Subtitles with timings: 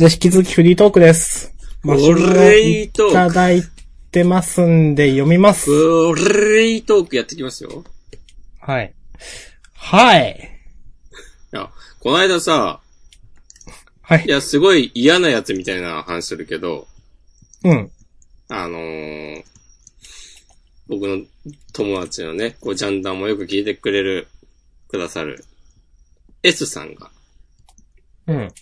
[0.00, 1.54] じゃあ引き続きフリートークです。
[1.82, 3.62] フリートークいただい
[4.10, 5.68] てますんで読みます。
[5.70, 7.84] フリートークやってきますよ。
[8.60, 8.94] はい。
[9.74, 10.58] はい。
[11.52, 11.68] いや、
[11.98, 12.80] この間さ、
[14.00, 14.28] はいい。
[14.30, 16.88] や、すごい嫌なやつみたいな話するけど、
[17.64, 17.90] うん。
[18.48, 19.44] あのー、
[20.88, 21.26] 僕の
[21.74, 24.28] 友達のね、こう、ジャンダンもよく聞いてくれる、
[24.88, 25.44] くださる、
[26.42, 27.10] S さんが、
[28.28, 28.52] うん。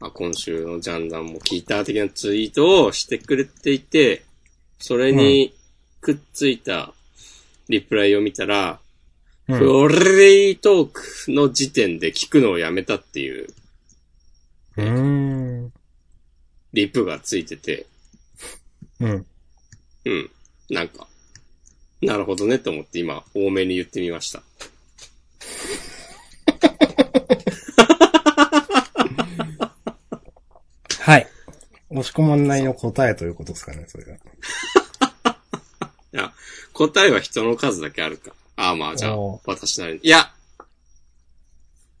[0.00, 4.24] あ、今週のジャンダンも聞いた的なツイートをしてくれていて、
[4.78, 5.54] それに
[6.00, 6.92] くっついた
[7.68, 8.78] リプライを見たら、
[9.48, 9.58] うん。
[9.58, 13.46] フリートークの時点で聞くのをやめたっていう
[14.76, 15.72] うーん。
[16.72, 17.86] リプがついてて、
[19.00, 19.26] うん。
[20.04, 20.30] うん。
[20.68, 21.06] なんか、
[22.02, 24.42] なるほどねと思って今多めに言ってみました。
[31.00, 31.26] はい。
[31.90, 34.14] 押し込まんないの答えということですかね、それが。
[34.14, 34.18] い
[36.12, 36.32] や、
[36.72, 38.32] 答えは人の数だけあるか。
[38.56, 40.00] ああ、まあじゃあお、私なりに。
[40.02, 40.32] いや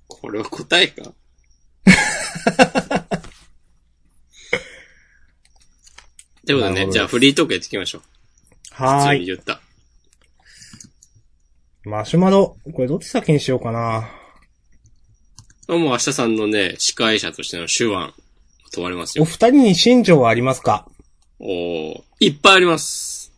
[0.08, 1.12] これは答えか？
[6.46, 8.02] ということでね、じゃあフリートークやっていきましょう。
[8.70, 9.00] はーい。
[9.00, 9.60] 普通に言った。
[11.84, 12.56] マシュマロ。
[12.72, 14.08] これどっち先にしようかな。
[15.68, 18.12] もう明日さんのね、司会者としての手腕、
[18.72, 19.22] 問われますよ。
[19.22, 20.88] お二人に新庄はありますか？
[21.38, 23.32] おーいっぱいあります。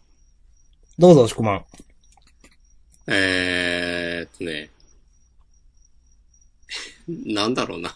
[0.99, 1.65] どうぞ、押し込まん。
[3.07, 4.71] えーっとね。
[7.09, 7.95] なんだろうな。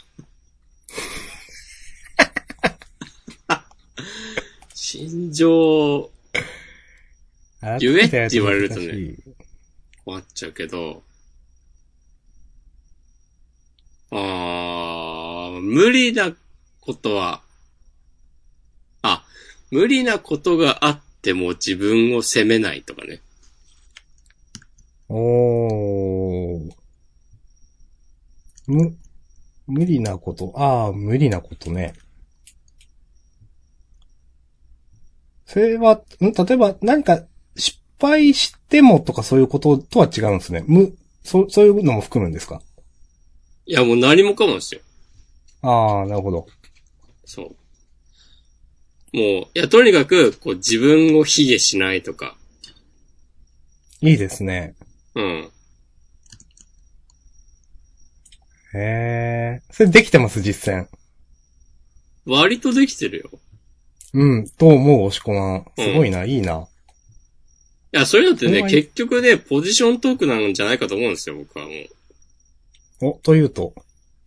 [4.75, 6.11] 心情
[7.79, 9.15] 言えって言われるとね。
[10.05, 11.03] 終わっちゃうけど。
[14.11, 16.35] あー、無理な
[16.83, 17.41] ことは、
[19.03, 19.25] あ、
[19.71, 23.21] 無理なことがあっても自分を責めないとかね。
[25.09, 26.71] おー。
[28.67, 28.97] む、
[29.67, 30.53] 無理なこと。
[30.57, 31.95] ああ、無理なことね。
[35.47, 36.33] それは、ん？
[36.33, 37.23] 例えば何か
[37.57, 40.65] 失敗してもとかそういうこととは違うんですね。
[40.67, 42.61] む、そ、そういうのも含むんですか？
[43.67, 44.81] いや、もう何もかもですよ。
[45.63, 46.47] ああ、なるほど。
[47.25, 47.57] そ
[49.15, 49.17] う。
[49.17, 49.25] もう、
[49.55, 52.37] いや、とにかく、こう、自分を卑下しないとか、
[54.01, 54.75] いいですね。
[55.15, 55.51] うん。
[58.75, 59.63] へえ。
[59.71, 60.89] それできてます、実践。
[62.27, 63.31] 割とできてるよ。
[64.15, 65.67] うん、と思う、押し込まん。
[65.79, 66.67] すごいな、いいな。
[67.95, 73.07] いや、そういうのってね、結局ね、ポジショントークなんじゃないかと思うんですよ、僕はもう。
[73.07, 73.75] お、というと。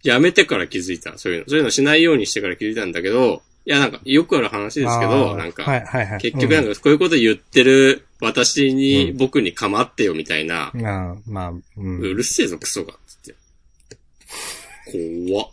[0.06, 1.18] やめてから気づいた。
[1.18, 1.46] そういうの。
[1.48, 6.20] そういうのしないようにしてから気づいたんだけど、いや、なんか、よくある話ですけあど、ーなんか、はいはいはい。
[6.22, 11.64] 結局なんか、こういうこと言ってる私に、うん僕に構ってよ、みたいな、うん、ああ、まあ、う。
[11.78, 13.36] うんるせえぞ、クソが、つって。
[15.26, 15.50] 怖っ。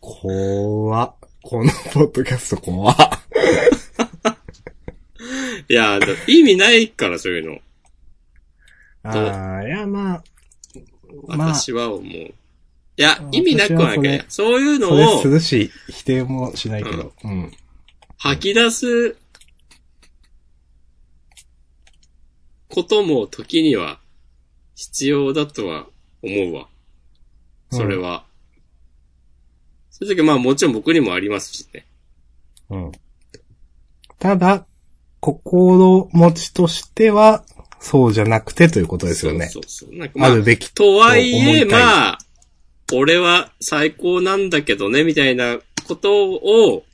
[0.00, 1.14] 怖っ。
[1.42, 2.96] このポッドキャスト怖っ。
[5.68, 7.58] いや、だ意味ないから、そういうの。
[9.04, 10.22] ああ、いや、まあ、
[11.26, 12.34] まあ、私は思う。
[12.96, 15.70] いやあ、意味なくはないそういうのを涼しい。
[15.90, 17.12] 否定もしないけど。
[17.24, 17.52] うん。
[18.18, 19.16] 吐き出す
[22.68, 23.98] ことも時には
[24.74, 25.86] 必要だとは
[26.22, 26.68] 思うわ。
[27.70, 28.24] それは。
[29.90, 31.86] そういう時まあもちろん僕にもありますしね。
[32.70, 32.92] うん。
[34.18, 34.66] ただ、
[35.20, 37.44] 心持ちとしては、
[37.80, 39.46] そうじゃなくてということですよね。
[39.46, 39.98] そうそうそう。
[39.98, 40.70] なんかまああるべき。
[40.70, 42.18] とはいえ、まあ、
[42.94, 46.84] 俺は最高なんだけどね、みたいなことを、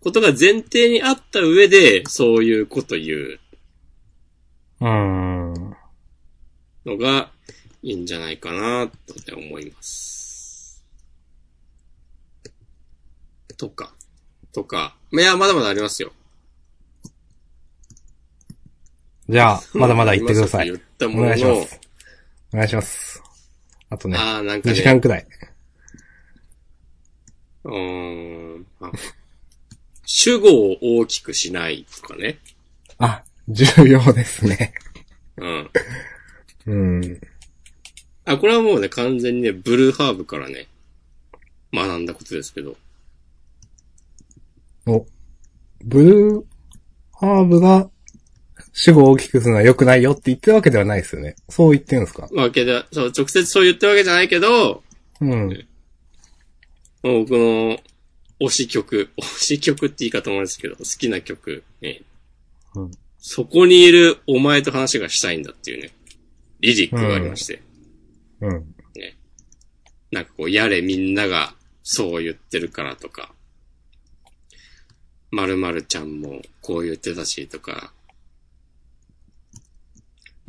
[0.00, 3.40] ことが前提にあった上で、そういうこと言う
[4.80, 5.76] うーん。
[6.86, 7.30] のが
[7.82, 10.84] いいんじゃないかな、と思います。
[13.58, 13.92] とか、
[14.52, 14.96] とか。
[15.12, 16.12] いや、まだまだありますよ。
[19.28, 20.66] じゃあ、まだまだ言ってください。
[20.72, 21.80] 言ったおものの願いしま、す。
[22.52, 23.09] お願いします。
[23.90, 25.26] あとね、ああ、なんか2ね、時間くらい。
[27.64, 28.66] うーん。
[28.80, 28.90] あ
[30.06, 32.38] 主語を大きくしないとかね。
[32.98, 34.72] あ、重要ですね。
[35.36, 35.70] うん。
[36.66, 37.20] うん。
[38.24, 40.68] あ、これはもうね、完全にね、ブルーハーブからね、
[41.72, 42.76] 学んだことですけど。
[44.86, 45.06] お、
[45.84, 46.44] ブルー
[47.12, 47.90] ハーブが
[48.82, 51.36] 主語を大きくするのは良くないよって言ってるわけではないですよね。
[51.50, 52.30] そう言ってるんですか？
[52.32, 54.82] わけで、そう、直接そう言ったわけじゃないけど、
[55.20, 55.66] うん。
[57.02, 57.78] 僕の
[58.40, 62.00] 推し曲、推し曲って言い方もあれですけど、好きな曲、ね、
[62.74, 65.90] うんそこにいるお前と話がしたいんだっていうね、
[66.60, 67.60] リリックがありまして、
[68.40, 68.74] うん。
[70.10, 73.30] なんかこう、やれみんながそう言ってるからとか、
[75.32, 77.92] 〇〇ちゃんもこう言ってたしとか、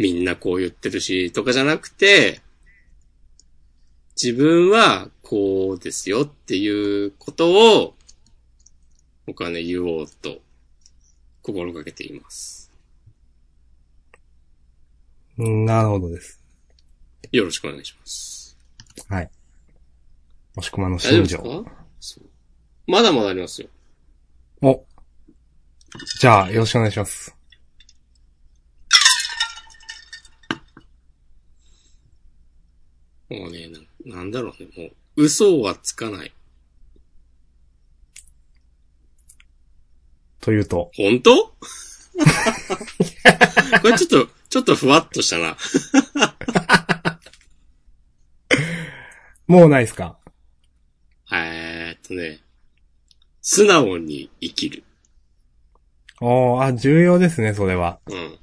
[0.02, 2.42] みんなこう言ってるしとかじゃなくて、
[4.22, 7.94] 自分はこうですよっていうことを、
[9.28, 10.40] 僕はね、言おうと
[11.44, 12.72] 心がけています。
[15.38, 16.42] うんなるほどです。
[17.32, 18.58] よろしくお願いします。
[19.08, 19.30] はい。
[20.56, 21.66] もしくまの心情。
[22.88, 23.70] まだまだありますよ。
[24.64, 24.84] お。
[26.20, 27.41] じゃあ、よろしくお願いします。
[33.32, 33.68] もうね、
[34.06, 34.84] ななんだろうね、も
[35.18, 36.34] う、嘘はつかない。
[40.42, 40.92] というと？
[40.96, 41.32] 本当？
[43.82, 45.56] これちょっと、ちょっとふわっとしたな。
[49.48, 50.18] もうないですか？
[51.32, 52.40] えーっとね、
[53.42, 54.84] 素直に生きる。
[56.20, 58.00] おー、あ、重要ですね、それは。
[58.08, 58.38] うん。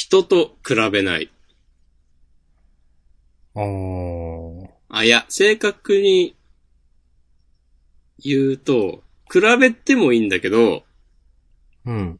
[0.00, 1.30] 人と比べない。
[3.54, 4.70] おー。
[4.88, 6.34] あ、いや、正確に
[8.18, 10.84] 言うと、比べてもいいんだけど、
[11.84, 12.18] うん。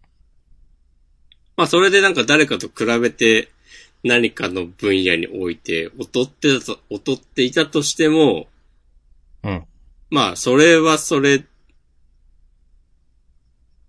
[1.57, 3.51] まあそれでなんか誰かと比べて
[4.05, 8.47] 何かの分野において劣ってたと、劣っていたとしても、
[9.43, 9.65] うん。
[10.11, 11.47] まあそれはそれ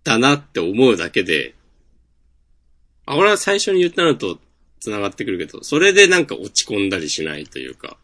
[0.05, 1.55] だなって思うだけで、
[3.05, 4.39] あ、俺は最初に言ったのと
[4.79, 7.97] 繋がってくるけど、それでなんか落ち込んだりしないというか、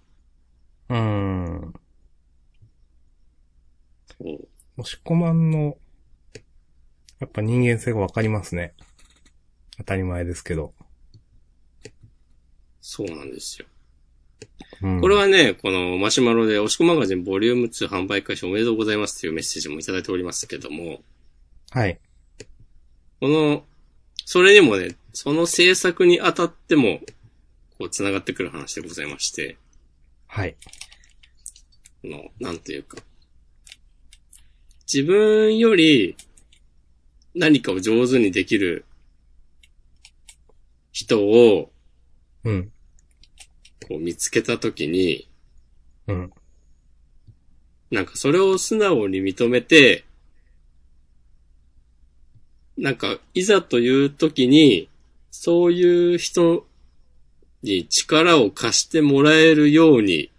[0.90, 1.74] うーん。
[4.20, 5.78] そうもしこまんの、
[7.20, 8.74] やっぱ人間性がわかりますね。
[9.78, 10.74] 当たり前ですけど。
[12.80, 13.68] そうなんですよ。
[14.82, 21.02] うん、これはね、このマシュマロで、押し込マガジンボリューム2販売開始おめでとうございますというメッセージもいただいておりますけども、
[21.72, 22.00] はい。
[23.20, 23.66] この、
[24.29, 27.00] それにもね、その制作にあたっても、
[27.79, 29.56] こう、繋がってくる話でございまして、
[30.27, 30.57] はい。
[32.01, 32.97] この、なんというか、
[34.85, 36.18] 自分より
[37.35, 38.83] 何かを上手にできる
[40.91, 41.71] 人を、
[42.44, 42.71] うん。
[43.88, 45.29] こう見つけたときに、
[46.07, 46.33] うん。
[47.91, 50.03] なんかそれを素直に認めて、
[52.77, 54.88] なんか、いざという時に、
[55.31, 56.65] そういう人
[57.63, 60.31] に力を貸してもらえるように、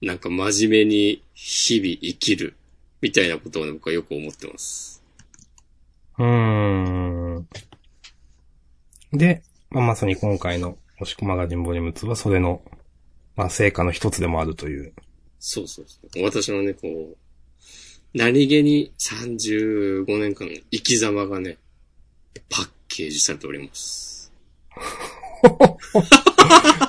[0.00, 2.54] なんか真面目に日々生きる、
[3.00, 5.02] みたいなことをね、僕はよく思ってます。
[6.18, 7.48] うーん。
[9.12, 12.62] で、まあ、まさに今回の、押しこマガジンボリューム2はそれの、
[13.36, 14.94] まあ、成果の一つでもあるという。
[15.38, 16.24] そうそうそう。
[16.24, 17.16] 私のね、こう、
[18.14, 21.58] 何気に35年間の生き様がね、
[22.48, 24.32] パッケージされております。
[25.42, 25.78] こ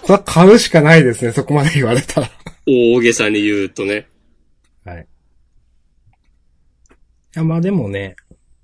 [0.09, 2.29] れは買うしかないですね、そこまで言われたら。
[2.65, 4.07] 大げさに言うとね。
[4.83, 5.01] はい。
[5.01, 5.05] い
[7.33, 8.15] や、まあでもね、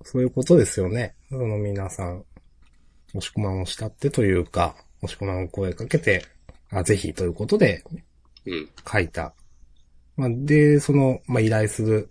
[0.03, 1.15] そういうことですよね。
[1.29, 2.25] その皆さん、
[3.15, 6.25] 押し込まんをしたってというか、押し込まんを声かけて、
[6.69, 7.83] あ、ぜひということで
[8.45, 8.69] うん。
[8.91, 9.33] 書いた。
[10.15, 12.09] まあ、で、その、まあ、依頼する、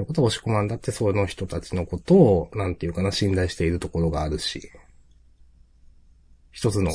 [0.00, 4.70] ということは押し込まんだってその人たちのことを、なんていうかな、信頼しているところがあるし、
[6.52, 6.90] 一つの。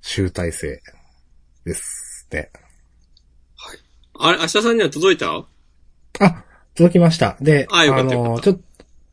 [0.00, 0.80] 集大成
[1.64, 2.52] ですね。
[3.56, 3.78] はい。
[4.20, 5.44] あれ、明日さんには届いた？
[6.20, 6.44] あ、
[6.76, 7.36] 届きました。
[7.40, 8.62] で、あの、ちょっと、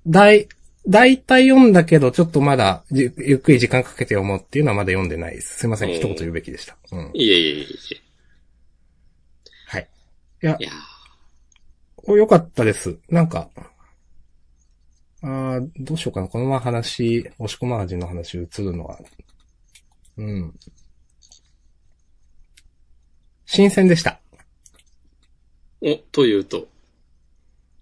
[0.06, 0.48] だい、
[0.88, 5.58] だいたい読んだけど、ちょっとまだじ、ゆっくり時間かけて読もうっていうのはまだ読んでないです。
[5.58, 6.78] すいません、一言言うべきでした。
[6.92, 7.10] うん。
[7.16, 7.68] いえいえいえい
[9.66, 9.90] はい。
[10.44, 10.64] いやえ。
[10.64, 10.74] い、や
[12.06, 12.98] これ良かったです。
[13.10, 13.50] なんか、
[15.24, 16.28] あーどうしようかな。
[16.28, 19.00] このまま話、押し込ま味の話移るのは。
[20.18, 20.54] うん。
[23.46, 24.20] 新鮮でした。
[25.82, 26.68] ーお、というと。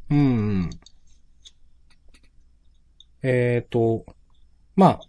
[0.09, 0.21] うんう
[0.63, 0.69] ん。
[3.21, 4.05] えっ、と、
[4.75, 5.01] まあ、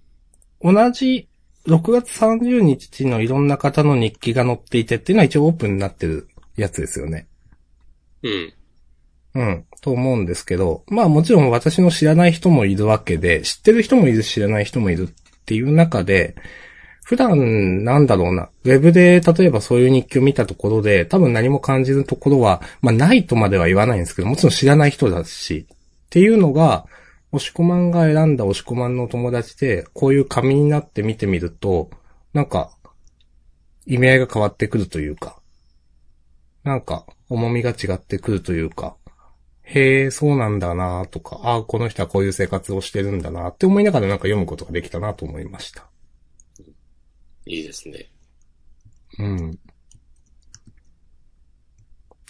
[0.62, 1.28] 同じ
[1.66, 7.26] 6月30日のいろんな方の日記が載っていてっていうのは一応オープンになってるやつですよね。
[8.22, 8.52] うん。
[9.34, 15.12] うん、と思うんですけど、まあもちろん私の知らない人もいるわけで、知ってる人もいる知らない人もいるっ
[15.46, 16.34] ていう中で、
[17.04, 25.76] 普段なんだろうな、ウェブで例えばそういう日記を見たところで、多分何も感じるところは、まあないとまでは言わないんですけど、もちろん知らない人だし、っ
[26.10, 26.87] ていうのが、
[27.32, 31.90] 押し込まんが選んだ押し込まんの友達で、こういう紙になって見てみると、
[32.32, 32.76] なんか、
[33.87, 35.40] 意味合いが変わってくるというか、
[36.64, 38.96] なんか、重みが違ってくるというか、
[39.72, 45.86] へえ、そうなんだなとか、ああ、この人はこういう生活をしてるんだなって思いながらなんか読むことができたなと思いました。
[47.46, 48.10] いいですね。
[49.18, 49.58] うん。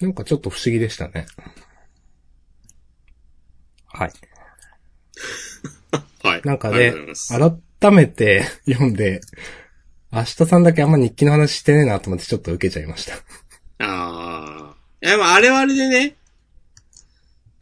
[0.02, 1.25] なんかちょっと不思議でしたね。
[3.87, 4.12] はい。
[6.23, 6.42] はい。
[6.44, 6.92] なんかね。
[7.80, 9.23] 改めて 読んで、
[10.12, 13.14] 明日さんだけあんま日記の話してねえなと思ってちょっと受けちゃいました。
[13.78, 14.76] ああ。
[15.02, 16.16] いや、まあ、あれはあれでね、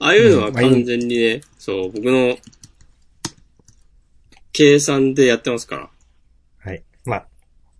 [0.00, 2.38] ああいうのは完全にね、そう、僕の、
[4.52, 5.90] 計算でやってますから。
[6.58, 6.82] はい。
[7.04, 7.26] まあ、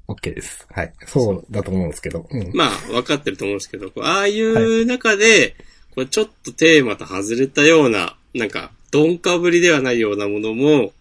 [0.08, 0.66] OK です。
[0.70, 0.92] はい。
[1.06, 2.26] そうだと思うんですけど。
[2.30, 2.50] うん。
[2.54, 5.56] まあ、分かってると思うんですけど、こうああいう中で、
[5.94, 10.92] これちょっとテーマと外れたような、なんか、鈍化ぶりではないようなものも、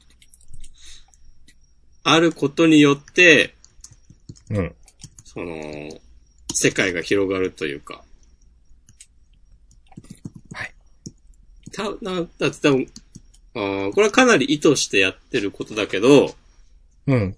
[2.04, 3.54] あることによって、
[4.50, 4.76] うん。
[5.24, 5.90] その、
[6.54, 8.04] 世界が広がるというか。
[10.54, 10.74] はい。
[11.78, 12.88] た、な、だって多分、
[13.54, 16.36] あーこれはかなり意図してやってることだけど、
[17.06, 17.36] うん。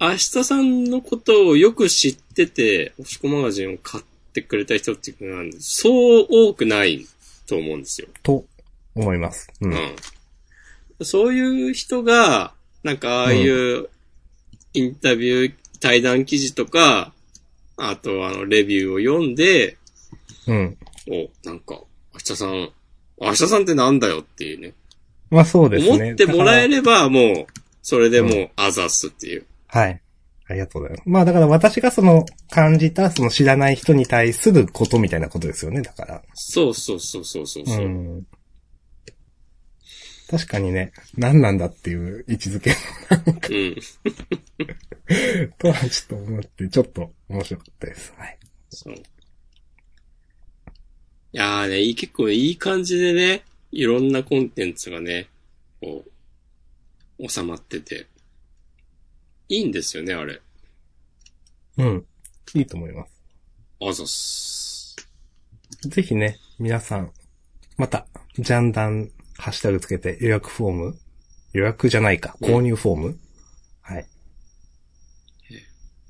[0.00, 7.06] 明日さんのことをよく知ってて、押し子マガジンを買ってくれた人っていうのは、そう多くない
[7.46, 8.08] と思うんですよ。
[8.22, 8.44] と、
[8.94, 9.50] 思います。
[9.60, 9.68] う。
[9.68, 9.96] うんん。
[11.02, 13.88] そういう人が、なんかああいう
[14.72, 17.12] インタビュー、対談記事とか、
[17.76, 19.76] あとあの、レビューを読んで、
[20.46, 20.78] うん。
[21.08, 21.74] お、なんか、
[22.14, 22.70] 明日さん、
[23.20, 24.74] 明日さんってなんだよっていうね。
[25.30, 26.04] まあそうですね。
[26.04, 26.76] 思ってもらえる。
[26.76, 27.46] れば、もう、
[27.82, 29.46] それでもう、あざすっていう。
[29.66, 30.00] はい。
[30.48, 31.08] ありがとうございます。
[31.08, 36.22] まあだから私がその感じたその知らない人に対することみたいなことですよね、だから。
[36.34, 37.86] そうそうそうそうそうそう。
[37.86, 38.26] ん。
[40.30, 42.74] 確かにね、何なんだっていう位置づけう
[43.34, 43.76] ん。
[45.58, 48.14] とはちょっと思って、ちょっと面白かったです。
[48.16, 48.38] はい。
[48.70, 48.94] そう。
[51.32, 55.28] いやーね、いい結構いい感じでね、いろんなコンテンツがね、
[55.80, 56.04] こ
[57.18, 58.06] う、収まってて。
[59.50, 60.40] いいんですよね、あれ。
[61.78, 62.06] うん。
[62.54, 63.12] いいと思います。
[63.80, 64.96] あざっす。
[65.82, 67.12] ぜひね、皆さん、
[67.76, 68.06] また、
[68.38, 70.98] ジャンダン、ハッシュタグつけて予約フォーム
[71.52, 73.18] 予約じゃないか、購入フォーム、
[73.82, 74.06] はい。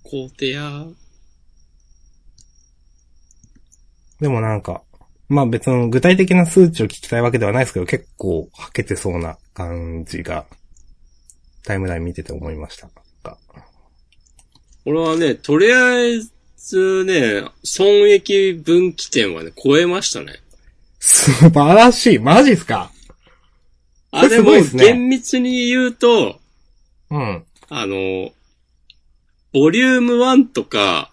[0.03, 0.87] 工程や
[4.21, 4.83] でもなんか、
[5.29, 10.47] まあ別の具体的な数値を聞きたいわけではないですけど、結構はけてそうな感じが、
[11.65, 12.89] タイムライン見てて思いました。
[13.23, 13.37] が
[14.87, 16.21] 俺はね、とりあえ
[16.57, 20.35] ずね、損益分岐点はね、超えましたね。
[20.99, 22.91] 素晴らしいマジっすか？
[24.11, 26.41] あ、でも、厳密に言うと、
[27.11, 27.45] うん。
[27.69, 28.31] あの、
[29.53, 31.13] ボリューム1とか、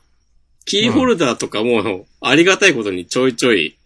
[0.63, 3.77] キーホルダーとかも、ありがたいことにちょいちょい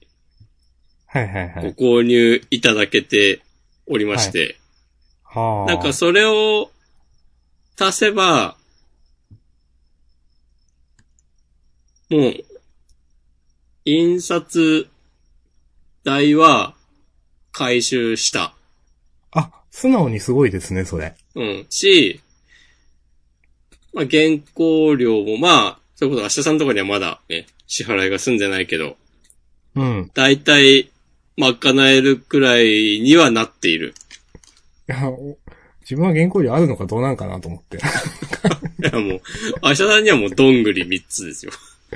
[1.12, 1.72] はいはいはごい。
[1.72, 3.42] 購入いただけて
[3.88, 4.60] おりまして、
[5.24, 5.72] はあ。
[5.72, 6.70] なんかそれを
[7.80, 8.58] 足せば、
[12.12, 12.34] もう、
[13.86, 14.88] 印刷
[16.04, 16.76] 代は
[17.52, 18.54] 回収した。
[19.32, 21.16] あ、素直にすごいですね、それ。
[21.34, 21.66] うん。
[21.72, 22.22] し、
[23.94, 28.96] まあ、原稿料もまあ、そういうこと、明日さんのところにはまだね、支払いが済んでないけど、
[29.76, 30.12] うん。
[30.14, 30.92] だいたい
[31.40, 33.94] 賄えるくらいにはなっている。
[34.90, 35.38] いや、お
[35.82, 37.78] 自分は原稿料あるのかどうなんかなと思って。
[37.80, 37.82] い
[38.84, 39.22] やもう、
[39.64, 41.52] 明日さんにはもうどんぐり3つですよ。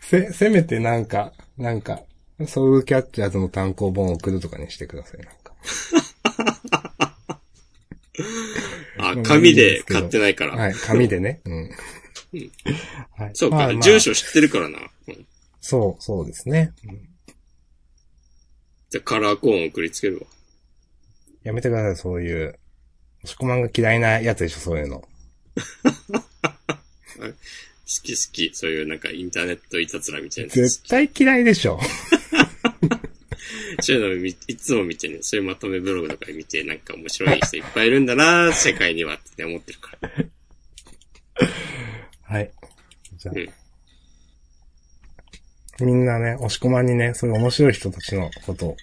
[0.00, 2.02] せ、せめてなんか、なんか、
[2.46, 5.54] ソウルキャッチャーズの単行本を送るとかにしてください、なんか。
[8.98, 10.56] あまあ、紙で買ってないから。
[10.56, 11.40] はい、紙でね。
[11.44, 11.70] うん。
[13.16, 13.30] はい。
[13.32, 14.80] そうか、まあまあ住所知ってるからな。
[15.08, 15.26] うん
[15.66, 16.74] そう、そうですね。
[16.86, 17.08] うん
[18.90, 20.26] じゃあカラーコーン送りつけるわ。
[21.42, 22.56] やめてください、そういう。
[23.24, 25.00] 押し込まんが嫌いなやつでしょ、そういうの。
[25.00, 25.08] 好
[28.04, 28.54] き好き。
[28.54, 30.88] そういうなんかインターネットいたずらみたいな絶。
[30.88, 31.80] 対嫌いでしょ。
[33.82, 40.12] そういうのみいつも見てね、そういうまとめブログとか見て、なんか面白い人いっぱいいるんだな、 世界にはって思ってるから。
[42.22, 42.52] はい。
[43.16, 43.52] じゃあ、うん
[45.80, 48.76] みんなね、押し込まんにね、そういう面白い人たちのことを、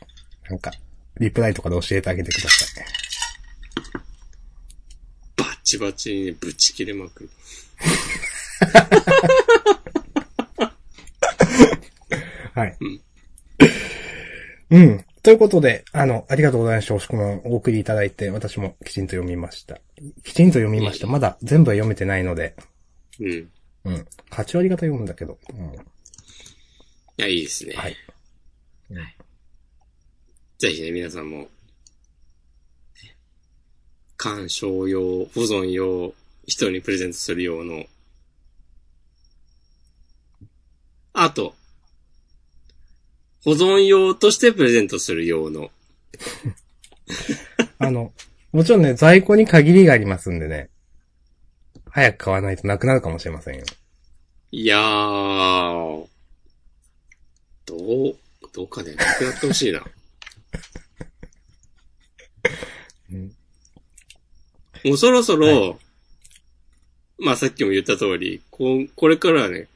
[0.49, 0.71] なんか、
[1.19, 2.85] リプライとかで教えてあげてください。
[5.37, 7.29] バチバチにね、ぶち切れまくる。
[12.53, 12.77] はい。
[14.71, 15.05] うん。
[15.23, 16.95] ということで、あの、ありがとうございました。
[16.95, 19.79] 押し込まんお送りいただいて、私もきちんと読みました。
[20.23, 21.07] きちんと読みました。
[21.07, 22.55] まだ全部は読めてないので、
[23.19, 23.49] うん。
[23.85, 24.07] うん。
[24.31, 25.37] 8割方読むんだけど。
[25.53, 25.73] うん。
[27.21, 27.75] いや、いいですね。
[27.75, 27.95] はい。
[30.57, 31.49] ぜひね、皆さんも、
[34.17, 36.15] 鑑賞用、保存用、
[36.47, 37.85] 人にプレゼントする用の、
[41.13, 41.53] あと、
[43.43, 45.69] 保存用としてプレゼントする用の、
[47.77, 48.13] あの、
[48.51, 50.71] もちろんね、在庫に限りがありますんでね。
[51.91, 53.65] 早く買わないとなくなるかもしれませんよ。
[54.51, 56.10] いやー、
[57.71, 58.15] どう、
[58.53, 59.81] どうかね、なくなってほしいな。
[63.11, 63.31] うん
[64.83, 65.77] もうそろそろ、
[67.19, 69.67] まあさっきも言った通り、こうこれからはね、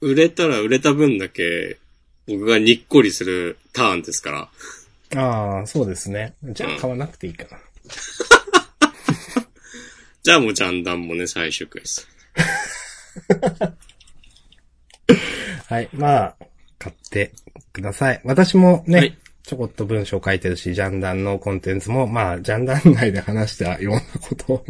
[0.00, 1.78] 売れたら売れた分だけ、
[2.26, 4.48] 僕がにっこりするターンですか
[5.12, 5.22] ら。
[5.22, 6.32] ああ、そうですね。
[6.42, 7.60] じゃあ買わなくていいかな。
[10.22, 12.08] じゃあもうジャンダンもね、最終回です。
[15.68, 15.90] はい。
[15.92, 16.36] まあ、
[16.78, 17.32] 買って
[17.72, 18.20] ください。
[18.24, 19.18] 私もね、はい
[19.48, 24.62] ちょこっと文章書いてるし、ジャンダンのコンテンツも、まあ、ジャンダン内で話したようなこと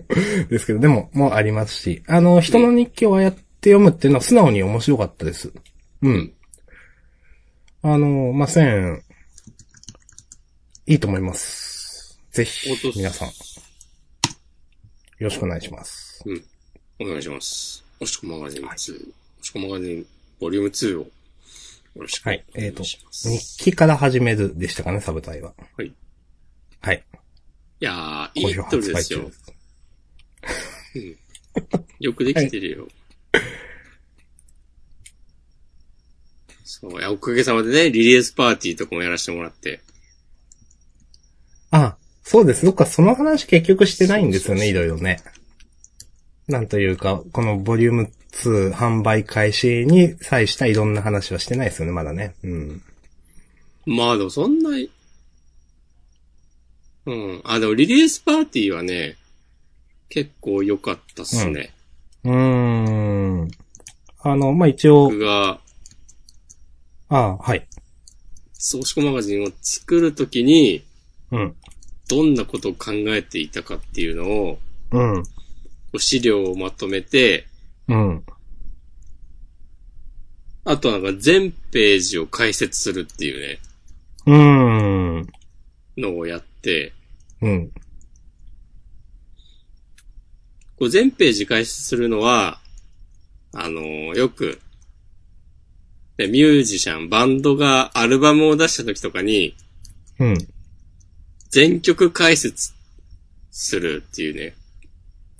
[0.48, 5.52] ですけど、でも、もうありますし、あの、人の日記をああやって読むっていうのは素直に面白かったです。
[6.02, 6.32] うん。
[7.82, 9.00] あの、まあ、1000、
[10.86, 12.20] いいと思います。
[12.30, 13.34] ぜひ皆さん、よ
[15.18, 16.22] ろしくお願いします。
[17.00, 17.84] お願いします。
[17.98, 20.06] おしこマガジン2、おしこマガジン
[20.38, 21.06] ボリューム2を、
[21.98, 22.44] よろしくお願はい。
[22.54, 23.28] えっ、と、いします。
[23.28, 25.52] 日記から始めるでしたかね、サブタイは。
[25.76, 25.92] はい。
[26.80, 27.04] はい。
[27.80, 29.38] いやー、いい好評トル発売中です
[30.98, 31.04] よ。
[31.98, 32.86] よくできてるよ。
[36.62, 39.80] そう、いや、おかげさまでね、リリースパーティーとかもやらせてもらって。
[41.72, 42.64] あ、そうです。
[42.64, 45.20] どっかその話結局してないんですよね、いろいろね。
[46.48, 52.34] なんというか、このボリューム2販売開始に際したいろんな話はしてないですよね、まだね。
[52.42, 52.82] うん。
[53.86, 54.70] まあでもそんな、
[57.06, 57.40] うん。
[57.44, 59.16] あ、でもリリースパーティーはね、
[60.08, 61.74] 結構良かったっすね。
[62.24, 63.48] うーん。
[64.20, 65.60] あの、まあ、一応、僕が、
[67.08, 67.66] あはい。
[68.52, 70.82] ソーシコマガジンを作るときに、
[71.30, 71.54] うん。
[72.08, 74.58] どんなことを考えていたかっていうのを、
[74.92, 75.22] うん。
[75.96, 77.46] 資料をまとめて、
[77.88, 78.24] うん。
[80.64, 83.58] あとはなんか全ページを解説するっていうね、
[84.26, 85.26] うーん。
[85.96, 86.92] のをやって、
[87.40, 87.70] うん。
[90.76, 92.60] こう全ページ解説するのは、
[93.54, 94.60] あのーよく、
[96.18, 99.56] でミュージシャン、バンドがアルバムを出した時とかに、
[100.18, 100.36] うん。
[101.50, 102.74] 全曲解説
[103.50, 104.54] するっていうね、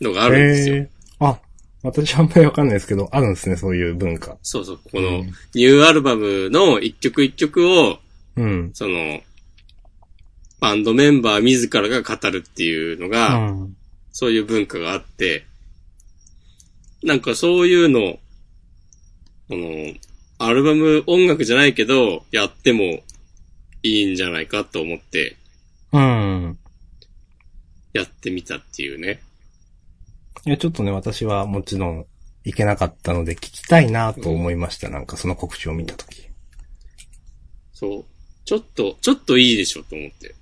[0.00, 0.86] のがあるんですよ。
[1.20, 1.40] あ、
[1.82, 4.36] 私あんまりわかんないですけど、あるんですね、そういう文化。
[4.42, 7.98] そうそう、このニューアルバムの一曲一曲を、
[8.36, 8.70] うん。
[8.74, 9.20] その、
[10.60, 13.76] バンドメンバー自らが語るっていうのうが、ん。
[14.12, 15.44] そういう文化があって、
[17.02, 18.18] なんかそういうの、
[19.48, 19.94] この、
[20.38, 23.02] アルバム音楽じゃないけど、やっても
[23.82, 25.36] いいんじゃないかと思って、
[25.92, 26.58] うん。
[27.92, 29.20] やってみたっていうね。
[30.46, 32.06] いや、ちょっとね、私はもちろん
[32.44, 34.88] 行けなかったので聞きたいなと思いました。
[34.88, 36.28] なんかその告知を見たとき。
[37.72, 38.04] そう。
[38.44, 40.34] ちょっと、ちょっといいでしょと思って。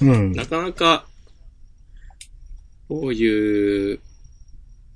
[0.00, 0.32] うん。
[0.32, 1.06] なかなか、
[2.88, 4.00] こういう、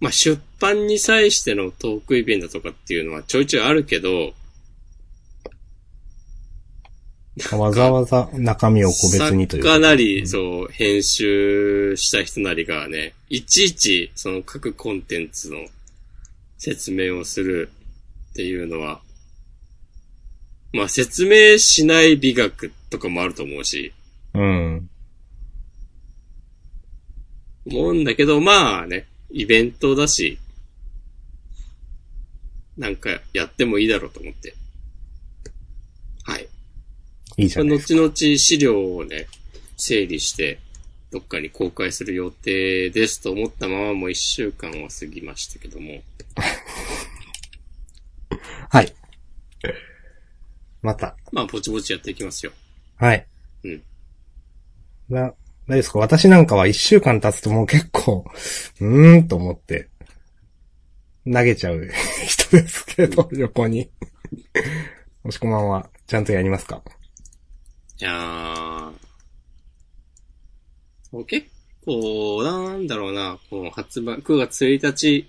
[0.01, 4.35] まあ、出版に際してのトークイベントとかっていうのはちょいちょいあるけど、
[7.53, 15.59] わざわざ中身を個別にという作家なり、そう、編集した人なりがね、いちいち、その各コンテンツの
[16.59, 17.71] 説明をする
[18.31, 19.01] っていうのは、
[20.73, 23.93] まあ説明しない美学とかもあると思うし、
[24.35, 24.91] うん。
[27.67, 30.39] 思うんだけど、まあね、イベントだし、
[32.77, 34.55] なんかやってもいいだろうと思って。
[37.41, 37.45] はい。
[37.45, 39.27] いいじゃないです後々資料をね、
[39.77, 40.59] 整理して、
[41.11, 46.03] どっかに公開する予定ですと思ったままもう一週間は過ぎましたけども。
[46.35, 46.43] か。
[48.79, 48.95] はい。
[50.83, 51.17] また。
[51.33, 52.53] まあ、ぼちぼちやっていきますよ。
[52.97, 53.27] はい。
[53.65, 53.83] うん。
[55.09, 55.35] な、大丈
[55.67, 55.99] 夫ですか？
[55.99, 58.25] 私なんかは一週間経つともう結構、
[58.81, 59.89] うーんと思って、
[61.25, 61.91] 投げちゃう
[62.27, 63.91] 人ですけど、横に。
[65.25, 66.83] もしこまんは、ちゃんとやりますか？
[68.01, 68.93] いやー。
[71.11, 71.49] そう結
[71.85, 75.29] 構、なんだろうな、この発売、9月1日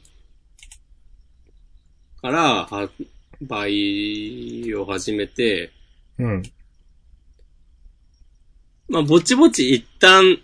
[2.21, 2.93] から発
[3.41, 5.71] 売を始めて、
[6.17, 6.43] うん。
[8.87, 10.37] まあ、ぼちぼち一旦、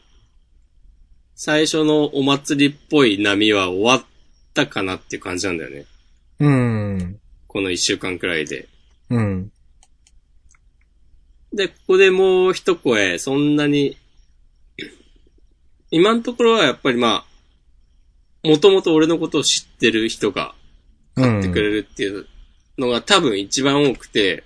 [1.35, 4.05] 最初のお祭りっぽい波は終わっ
[4.53, 5.85] たかなっていう感じなんだよね。
[6.39, 7.19] うーん。
[7.47, 8.67] この一週間くらいで。
[9.11, 9.51] うん。
[11.53, 13.97] で、ここでもう一声、そんなに、
[15.91, 17.25] 今のところはやっぱりま
[18.43, 20.53] あ、もともと俺のことを知ってる人が
[21.15, 22.27] 買ってくれるっていう
[22.77, 24.43] のが多分一番多くて、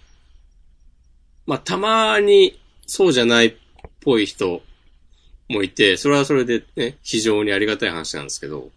[1.45, 3.53] まあたまにそうじゃないっ
[3.99, 4.61] ぽい人
[5.49, 8.69] もいて、それはそれでね、非常にありがたい話なんですけど、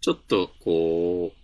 [0.00, 1.38] ちょっとこう、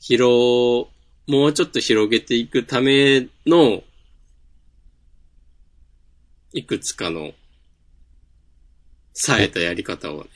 [0.00, 0.88] 広、
[1.28, 3.82] もうちょっと広げていくための、
[6.54, 7.32] いくつかの、
[9.12, 10.30] 冴えたやり方をね、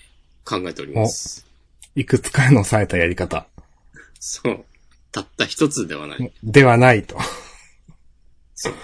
[0.45, 1.47] 考えております。
[1.95, 3.47] いくつかの冴えたやり方。
[4.21, 4.65] そう。
[5.11, 6.33] たった一つではない。
[6.45, 7.17] ではないと。
[8.55, 8.75] そう。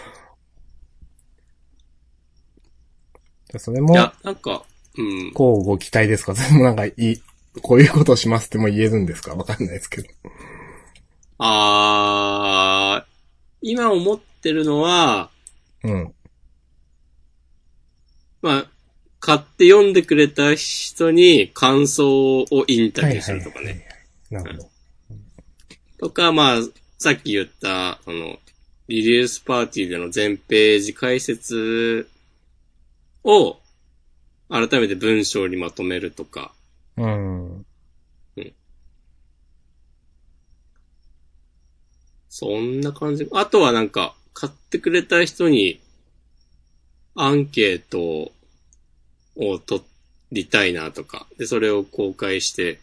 [3.58, 4.64] それも、いや、なんか、
[4.96, 5.32] うん。
[5.32, 6.34] こうご期待ですか？
[6.34, 7.22] それもなんかいい、
[7.60, 9.34] こういうことをしますっても言えるんですか？
[9.34, 10.08] わかんないですけど。
[11.38, 13.08] あー、
[13.62, 15.30] 今思ってるのは、
[15.84, 16.14] うん。
[18.42, 18.66] まあ、
[19.20, 23.86] 買って読んでくれた人に感想をインタビューするとかね。
[24.30, 24.70] なるほど。
[25.98, 26.60] とか、まあ、
[26.98, 28.38] さっき言った、その、
[28.88, 32.08] リリースパーティーでの全ページ解説
[33.24, 33.58] を、
[34.48, 36.52] 改めて文章にまとめるとか、
[36.96, 37.66] うん。
[42.28, 43.28] そんな感じ。
[43.32, 45.80] あとはなんか、買ってくれた人に、
[47.14, 48.32] アンケート
[49.36, 49.82] を取
[50.30, 52.78] りたいなとか、で、それを公開して、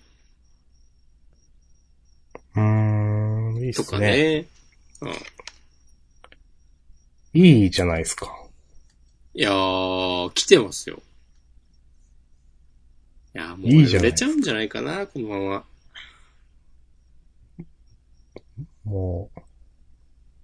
[2.55, 4.07] うーん、いいっとかすね。
[4.09, 4.45] ね。
[5.01, 5.09] うん
[7.35, 8.33] いいじゃないですか。
[9.33, 11.01] いやー、来てますよ。
[13.35, 15.65] いやー、もう売れちゃうんじゃないかな、このまま。
[18.85, 19.39] もう、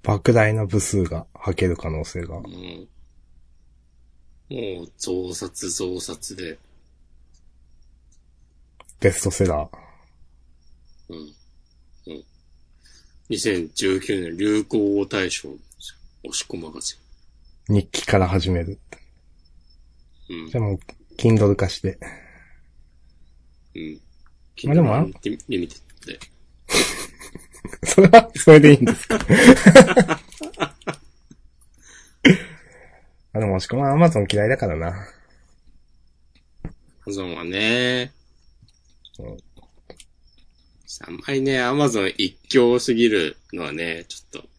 [0.04, 2.38] 莫大な部数が吐ける可能性が。
[2.38, 2.44] うん。
[4.50, 6.60] もう、増刷増刷で。
[9.00, 9.70] ベストセラー。
[11.10, 11.18] うん。
[12.08, 12.24] うん。
[13.30, 15.50] 2019年流行語大賞。
[16.24, 16.96] 押し込マガジ
[17.68, 18.80] 日記から始める。
[20.30, 20.34] ン。
[20.36, 20.80] うんじゃあもう、
[21.18, 21.98] Kindle 化して。
[23.76, 24.02] うん。
[24.66, 26.20] まあでもリミテッドで。
[27.84, 29.20] それは、それでいいんですか？
[33.34, 34.88] あ、でも、しかも Amazon 嫌いだからな。
[34.90, 34.92] ア
[37.06, 38.12] マゾンはね
[39.20, 39.38] うん。
[41.08, 44.50] あんまりね、アマゾン一強すぎるのはね、ちょっと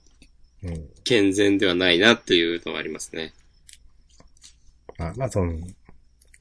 [0.64, 0.88] うん。
[1.04, 3.32] 健全ではないなっていうのはありますね。
[4.98, 5.62] まあ、Amazon、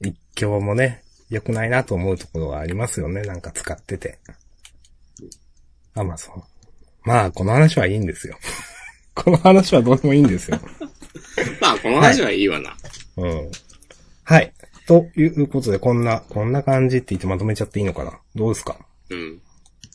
[0.00, 3.22] 一強もね、良くないなと思うところはありますよね。
[3.22, 4.18] なんか使ってて。
[5.94, 6.42] Amazon。
[7.04, 8.38] まあ、この話はいいんですよ。
[9.14, 10.58] この話はどうでもいいんですよ。
[11.60, 12.76] まあ、この話はいいわな。
[13.16, 13.50] うん。
[14.24, 14.52] はい。
[14.86, 18.18] ということで、こんな、こんな感じって言ってまとめちゃっていいのかな？
[18.34, 18.78] どうですか？
[19.10, 19.40] うん。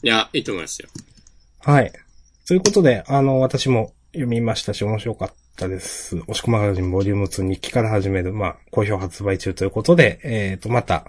[0.04, 0.90] いや、いいと思いますよ。
[1.60, 1.92] はい。
[2.48, 6.16] ということで、あの、私も読みましたし、面白かったです。
[6.16, 11.06] 押し込まがじんボリューム2日記から始める、まあ、好評発売中ということで、えっ、と、また、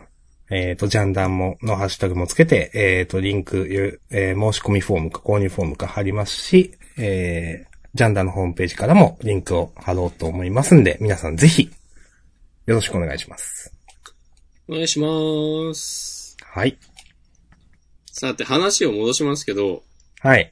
[0.50, 11.70] えっ、と、ジャンダンも、のハッシュタグもつけて、えっ、と、リンク、えー申し込みフォームか購入フォームか貼りますし、えー、ジャンダンのホームページからもリンクを貼ろうと思いますんで、皆さんぜひ、
[12.66, 13.72] よろしくお願いします。
[14.68, 16.37] お願いします。
[16.42, 16.78] はい。
[18.11, 19.82] さて、話を戻しますけど、
[20.20, 20.50] はい。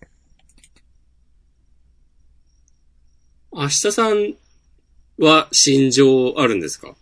[3.52, 4.35] 明日さん
[5.18, 6.94] は心情あるんですか？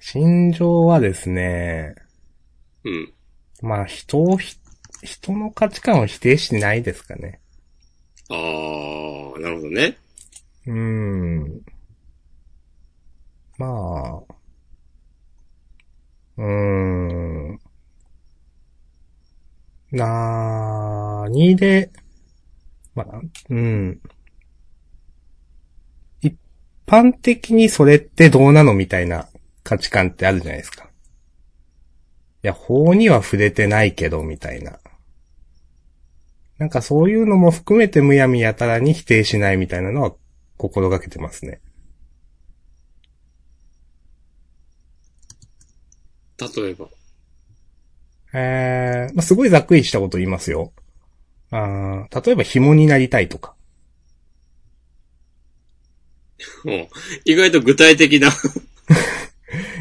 [0.00, 1.94] 心情はですね、
[2.84, 3.12] うん。
[3.62, 4.56] まあ、人をひ、
[5.02, 7.40] 人の価値観を否定してないですかね。
[8.30, 9.96] あー、なるほどね。
[10.66, 11.62] うーん。
[13.58, 14.34] まあ。
[16.36, 17.60] うーん。
[19.90, 21.90] なーにで、
[22.94, 24.00] まあ、うん。
[26.20, 26.36] 一
[26.86, 29.28] 般的にそれってどうなのみたいな
[29.68, 30.84] 価値観ってあるじゃないですか。
[32.42, 34.78] いや、法には触れてないけど、みたいな。
[36.56, 40.14] なんかそういうのも含めてむやみやたらに否定しないみたいなのは
[40.56, 41.60] 心がけてますね。
[46.38, 46.88] 例えば。
[48.32, 50.72] えー、まあ、すごいざっくりしたこと言いますよ。
[51.50, 53.54] あー例えば紐になりたいとか。
[56.64, 56.88] うん
[57.26, 58.30] 意外と具体的な。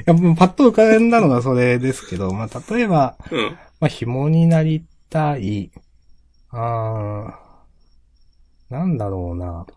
[0.08, 3.58] いや、もうパッと浮かんだのがそれですけど、まあ、例えば、うん。
[3.80, 5.70] まあ、紐になりたい。
[6.50, 9.68] あー、なんだろうな。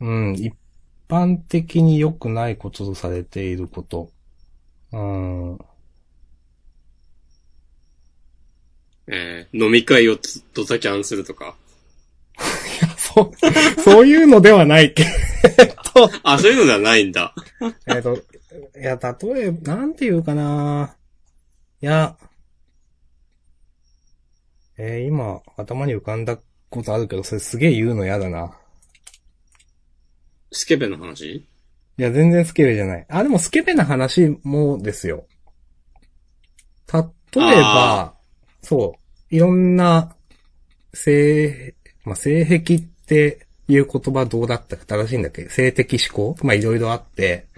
[0.00, 0.52] うん、一
[1.08, 4.10] 般的に良くないこととされていること。
[4.92, 5.58] うん。
[9.06, 10.18] えー飲み会を
[10.54, 11.56] ドタキャンするとか。
[12.96, 15.04] そう、そういうのではないけ
[15.94, 17.34] ど、あ、そういうのではないんだ。
[17.86, 18.18] えっと、
[18.54, 20.96] いや、例えば、なんていうかな。
[21.80, 22.16] いや、
[24.76, 26.38] えー今、頭に浮かんだ
[26.70, 28.56] ことあるけど、それすげえ言うの嫌だな。
[30.52, 31.34] スケベの話？
[31.34, 31.46] い
[31.96, 33.06] や、全然スケベじゃない。
[33.08, 35.26] あ、でもスケベな話もですよ。
[36.92, 37.02] 例
[37.58, 38.14] えば、
[38.62, 38.96] そ
[39.30, 40.16] う、いろんな、
[40.92, 45.48] 性、まあ、性癖っていう言葉どうだったか正しいんだっけ？
[45.48, 46.46] 性的思考？
[46.46, 47.48] まあ、いろいろあって、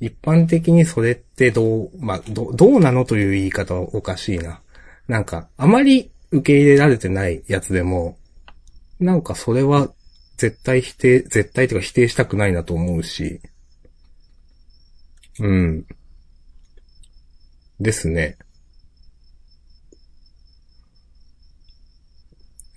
[0.00, 4.60] 一般的にそれってどう、まあ、ど、どうなのという言い方はおかしいな。
[5.08, 8.16] なんか、あまり受け入れられてないやつでも、
[9.00, 9.92] なんかそれは
[10.36, 13.40] 絶対否定、絶対というか否定したくないなと思うし、
[15.40, 15.86] うん。
[17.80, 18.36] ですね。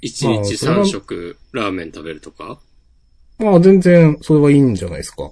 [0.02, 2.60] 一日三食ラーメン食べるとか？
[3.38, 5.32] まあ全然それはいいんじゃないですか。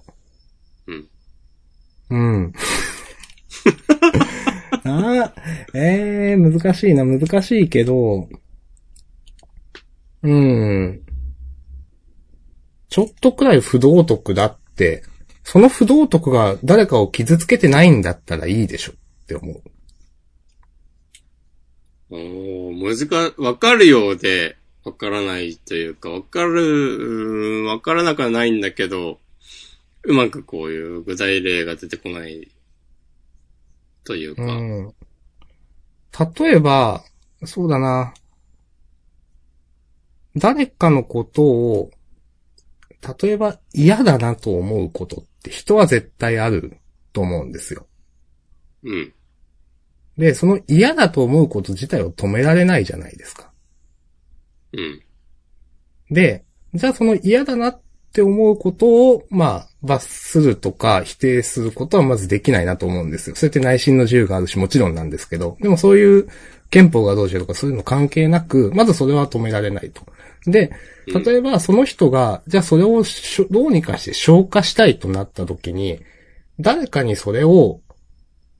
[2.10, 2.20] うん。
[2.20, 2.54] うん。
[4.84, 5.32] あー
[5.76, 8.28] ええー、難しいな、難しいけど、
[10.22, 11.02] うん。
[12.90, 15.04] ちょっとくらい不道徳だって、
[15.44, 19.62] その不道徳が誰かを傷つけてないんだったらいいでしょって思う。
[22.12, 29.20] おー、難か、わかるようで、わからないというか、わかる、うーんわからなくはないんだけど、
[30.10, 32.50] うまくこういう具体例が出てこない、
[34.04, 34.94] というか、うん。
[36.36, 37.04] 例えば、
[37.46, 38.12] そうだな。
[40.36, 41.92] 誰かのことを、
[43.22, 46.78] 例えば嫌だなと思うことって人は絶対ある
[47.14, 47.86] と思うんですよ。
[48.84, 49.14] うん。
[50.18, 53.52] で、その嫌だと思うこと自体を止められないじゃないですか。
[54.74, 55.04] うん。
[56.10, 63.36] で、じゃあその嫌だなって思うことを、まあ、罰するとか否定することはまずできないなと思うんですよ。
[63.36, 66.28] そうやって内心の自由があるし、もちろんなんですけど、でもそういう
[66.70, 70.02] 憲法がどうしようとかそういうの関係なく、まずそれは止められないと。
[70.46, 70.72] で、
[71.08, 73.04] うん例えばその人が、じゃあそれを
[73.50, 76.00] どうにかして消化したいとなった時に、
[76.60, 77.82] 誰かにそれを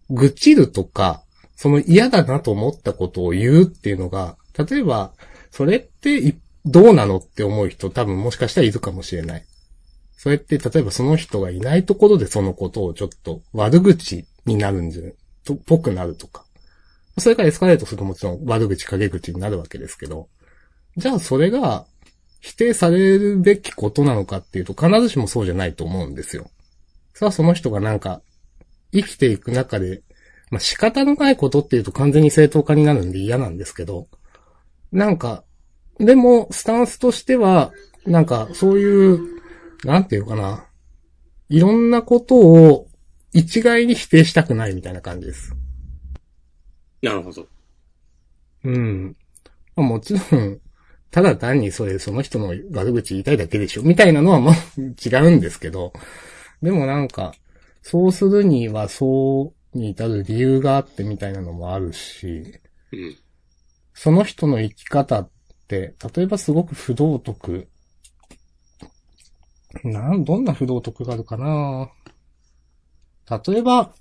[0.10, 1.22] 愚痴るとか、
[1.56, 5.12] その嫌だなと思ったことを言うっていうのが、例えば、
[5.52, 6.34] それってい
[6.70, 9.46] どうなのって思う人多分もしかしたらいるかもしれない。
[10.18, 15.02] それって例えばその人がいないところでそのことをちょっと悪口になるんじゃ、
[15.46, 16.46] と、ぽくなるとか。
[17.18, 20.28] それからエスカレートするともちろん悪口陰口になるわけですけど、
[20.98, 21.86] じゃあそれが
[22.40, 26.50] 否定されるべきことなのかっていうと必ずしもそうじゃないと思うんですよ。
[27.14, 28.22] さあその人がなんか
[28.92, 30.04] 生きていく中で、
[30.52, 34.08] まあ仕方のないことっていうと完全に正当化になるんで嫌なんですけど、
[34.92, 35.44] なんか、
[36.00, 37.72] でも、スタンスとしては、
[38.06, 39.20] なんか、そういう、
[39.84, 40.66] なんていうかな。
[41.50, 42.88] いろんなことを
[43.34, 45.56] 一概に否定したくないみたいな感じです。
[47.02, 47.46] なるほど。
[48.64, 49.16] うん。
[49.76, 50.60] まあ、もちろん、
[51.12, 55.92] ただ単にそれ、その人の悪口言いたいだけでしょみたいなのはまあ違うんですけど。
[56.62, 57.34] でもなんか、
[57.82, 62.60] そうするにはそうに至る理由があってみたいなのもあるし、
[62.92, 63.18] うん。
[63.94, 65.39] その人の生き方って、
[65.70, 67.68] 例えばすごく不道徳。
[69.84, 71.92] なん、どんな不道徳があるかな？
[73.46, 73.92] 例えば、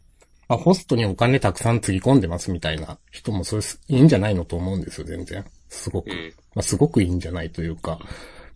[0.48, 5.44] まあ、ホストにお金たくさんつぎ込んでますみたいな人もそれすいいんじゃないのと思うんですよ、全然。
[5.68, 6.14] すごくう。
[6.14, 6.33] ん。
[6.54, 7.98] まあ、すごくいいんじゃないというか。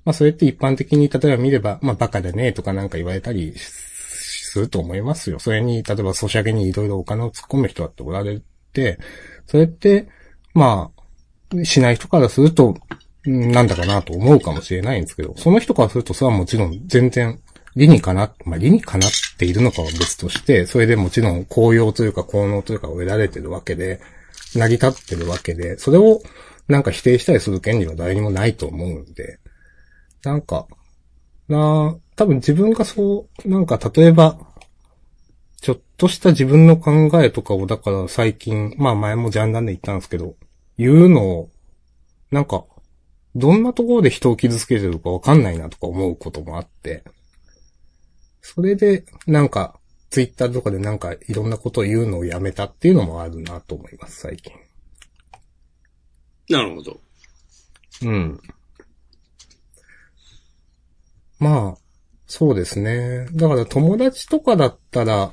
[0.07, 3.61] まあ、それって一般的に例えば見れば、まあ、バカだねとかなんか言われたりし
[4.53, 5.39] すると思いますよ。
[5.39, 8.41] それに、例えばソシャゲにいろいろお金を突っ込む人だっておられ
[8.73, 8.99] て、
[9.47, 10.09] それって、
[10.55, 10.91] ま
[11.53, 12.75] あ、しない人からすると、うん
[13.25, 17.41] なんだかなと思うかもしれないんですけど、その人からするとそれはもちろん全然
[17.77, 24.01] 理にかな、まあ理にかなっているのかは別として、それでもちろん効用というか効能というかを得られてるわけで、
[24.55, 26.21] 成り立ってるわけで、それを
[26.69, 29.39] なんか否定したりする権利は誰にもないと思うんで、
[30.25, 30.67] なんか、
[31.49, 34.39] なあ、多分自分がそう、なんか例えば、
[35.61, 40.35] ちょっとした自分の考えとかを、だから最近、まあ前もジャンダンで言ったんですけど、
[40.77, 41.51] 言うのを、
[42.31, 42.65] なんか、
[43.35, 47.03] どんなところで人を傷つけてるかわかんないなとか思うこともあって、
[48.43, 49.79] それで、なんか、
[50.11, 54.53] ツイッターとかでなんかいろんなことを言うのをやめたっていうのもあるなと思います、最近。
[56.51, 57.01] なるほど。
[58.03, 58.41] うん。
[61.39, 61.83] まあ、
[62.27, 63.27] そうですね。
[63.33, 65.33] だから友達とかだったら、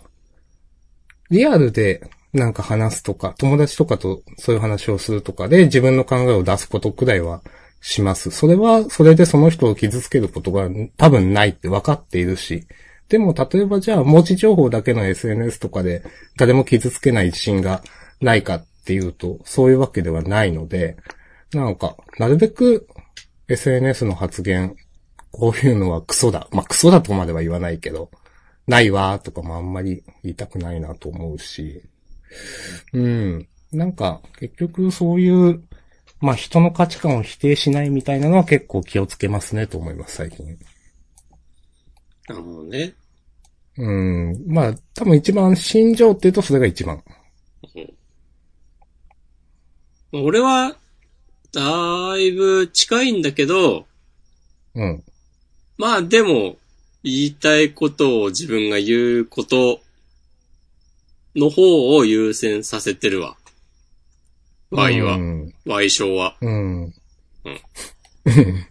[1.29, 7.41] リアルでなんか話すとか、友達とかとそういう話をするとかで自分の考えを出すことくらいは
[7.81, 8.31] します。
[8.31, 12.67] それは、それでその人を傷つけることが多分ないって分かっているし、
[13.07, 16.03] でも例えばじゃあ文字情報だけの SNS とかで
[16.37, 17.81] 誰も傷つけない自信が
[18.21, 20.97] ないかっていうと、そういうわけではないので、
[21.53, 22.87] なんか、なるべく
[23.47, 24.75] SNS の発言、
[25.31, 26.47] こういうのはクソだ。
[26.51, 28.11] まあ、クソだとまでは言わないけど、
[28.67, 31.81] ないわーとかもあんまり言いたくないなと思うし、
[32.93, 33.47] うん。
[33.71, 35.63] なんか、結局そういう、
[36.21, 40.57] まあ、人の価値観を否定しないみたいなのは結構気をつけますねと思います、最近。
[42.27, 42.93] なるほどね。
[43.77, 44.43] うん。
[44.47, 47.03] まあ、多分一番心情って言うとそれが一番。
[50.11, 50.75] 俺は、
[51.51, 53.85] だいぶ近いんだけど、
[54.75, 55.03] うん。
[55.77, 56.57] まあでも、
[57.03, 59.79] 言いたいことを自分が言うこと
[61.35, 63.37] の方を優先させてるわ。
[64.71, 65.19] Y はう。
[65.19, 65.53] ん。
[65.65, 66.35] Y 症は。
[66.41, 66.93] うん。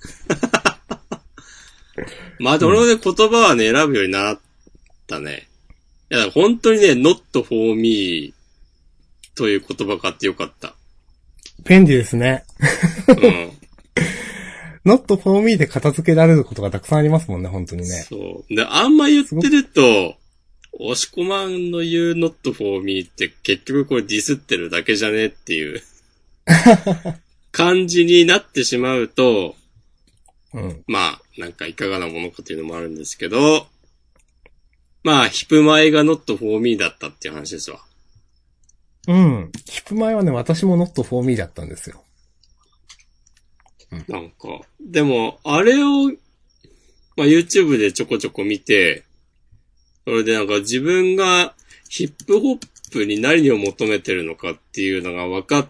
[2.38, 4.40] まあ、でも俺もね、言葉はね、選ぶようになっ
[5.06, 5.48] たね。
[6.10, 8.32] いや、本当にね、not for me
[9.34, 10.74] という言葉買ってよかった。
[11.64, 12.44] 便利ですね。
[13.08, 13.52] うん。
[14.92, 17.88] not for me で片付けられることがたくさんありますもんね、本当にね。
[17.88, 18.54] そう。
[18.54, 20.14] で、あんま言ってると、
[20.72, 25.82] 押し込まんの言う not for me って結局これディスってるだけじゃねっていう
[27.52, 29.56] 感じになってしまうと、
[30.54, 30.84] うん。
[30.86, 33.66] まあ、なんかいかがなものかというのもあるんですけど、
[35.02, 37.80] まあ、ヒップ前が not for me だったっていう話ですわ。
[39.06, 39.52] うん。
[39.66, 42.04] ヒップ前はね、私も not for me だったんですよ。
[44.06, 46.08] なんか、でも、あれを、
[47.16, 49.04] まあ、YouTube でちょこちょこ見て、
[50.08, 51.52] それでなんか自分が
[51.90, 55.68] ヒップホップに何を求めてるのかっていうのが分かっ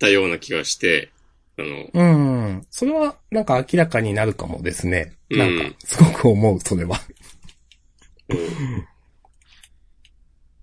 [0.00, 1.12] たような気がして、
[1.56, 2.66] あの、うん。
[2.70, 5.16] それは、なんか明らかになるかもですね。
[5.30, 6.98] うんなんか、すごく思う、それは。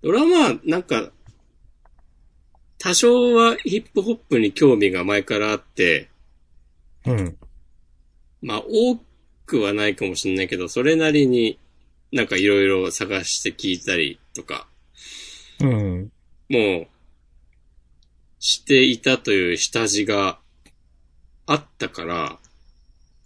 [0.02, 1.10] 俺はまあ、なんか、
[2.76, 6.10] 多少はヒップホップに興味が前からあって、
[7.06, 7.38] うん。
[8.42, 8.98] まあ、多
[9.46, 11.58] くはないかもしれないけど、それなりに
[12.16, 14.66] なんかいろいろ探して聞いたりとか、
[15.60, 16.12] うん。
[16.48, 16.86] もう、
[18.38, 20.38] していたという下地が
[21.46, 22.38] あったから、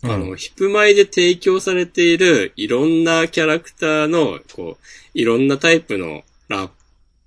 [0.02, 6.70] あの、ヒップマイで提供されているいろんなキャラクターの、こう、いろんなタイプのラッ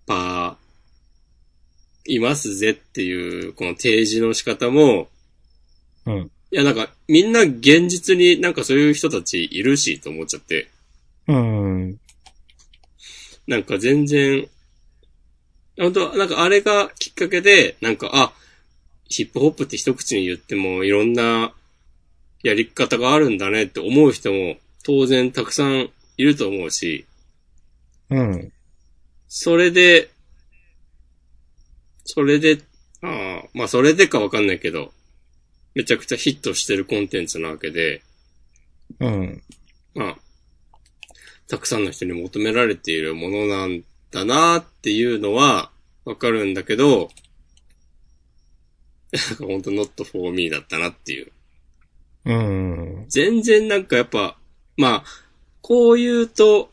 [0.06, 5.08] パー、いますぜっていう、この提示の仕方も、
[6.06, 6.32] うん。
[6.52, 10.68] いや、なんか、みんな現実になんかそういう人たちいるし、と思っちゃって。
[11.28, 12.00] うん。
[13.48, 14.48] なんか全然、
[15.78, 18.34] 本当なんかあれがきっかけで、なんか、あ、
[19.08, 21.54] ヒップホップって一口に言ってもいろんな
[22.42, 27.06] やり方があるんだねって思う人も当然たくさんいると思うし、
[28.10, 28.52] うん。
[29.28, 30.10] それで、
[32.06, 32.60] それで、
[33.02, 34.92] ああ、まあそれでかわかんないけど、
[35.74, 38.04] めちゃくちゃヒットしてるコンテンツなわけで、
[39.00, 39.44] うん。
[39.96, 40.18] まあ、
[41.54, 45.70] たくさんの人に求められているものなんだなっていうのは
[46.04, 47.12] わかるんだけど、
[49.14, 51.32] なんかほんと not for me だったなっていう。
[52.26, 53.06] うん。
[53.08, 54.36] 全然なんかやっぱ、
[54.78, 55.06] まあ、
[55.62, 56.72] こう言うと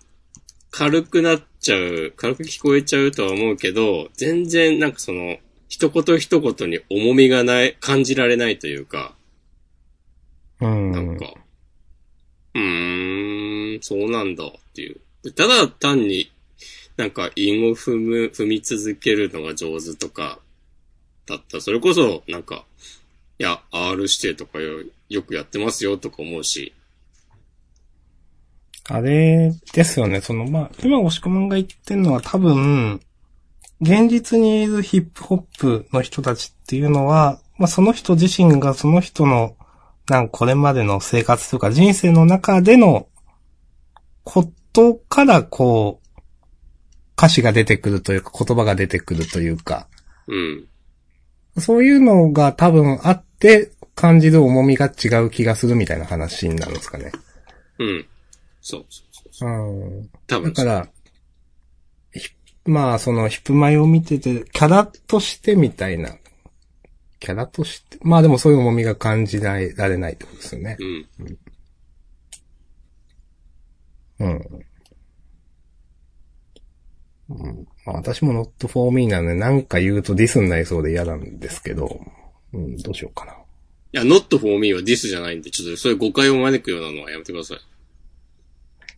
[0.71, 5.37] 軽くなっちゃう、軽く聞こえちゃうとは思うけど、全然なんかその、
[5.69, 9.15] 一言一言に重みがない、感じられないというか、
[10.59, 10.91] うん。
[10.91, 11.35] なんか、
[12.55, 13.00] うーん、
[13.81, 15.33] そうなんだっていう。
[15.33, 16.31] ただ単に、
[16.97, 20.39] なんか、韻を踏む、踏み続けるのが上手とか、
[21.27, 21.61] だった。
[21.61, 22.65] それこそ、なんか、
[23.39, 26.75] いや、R 指定とかよよくやってますよとか思うし。
[28.89, 33.01] あれですよね、その、まあ、今、押し込まんが言ってるのは多分、
[33.81, 39.57] 現実にいるヒップホップの人たちっていうのは、まあ、その人自身がその人の、
[40.09, 43.07] なんこれまでの生活とか人生の中での
[44.25, 46.21] ことからこう、
[47.17, 49.89] 歌詞が出てくるというか言葉が出てくるというか、
[50.27, 50.67] うん。
[51.59, 57.13] そういうのが多分あって感じる重みが違う気がするみたいな話になるんですかね。
[57.79, 58.07] うん。
[58.61, 59.51] そうそうそうそう。
[59.51, 60.11] うん。
[60.27, 60.89] 多分だから、
[62.13, 62.31] ひ
[62.65, 66.17] まあ、その、ヒップマイを見てて、キャラとしてみたいな。
[67.19, 70.77] キャラとして、まあでもそういう重みが感じられないってことですよね。
[70.81, 71.09] うん。
[71.27, 71.39] うん。
[74.21, 74.41] うん、
[77.87, 82.01] まあ私も not for me なので、なんか言うとディスになりそうで嫌なんですけど、
[82.53, 83.33] うん、どうしようかな。
[83.33, 83.37] い
[83.93, 87.59] や、not for me は this じゃないんで、ちょっとそういう誤解を招くようなのはやめてください。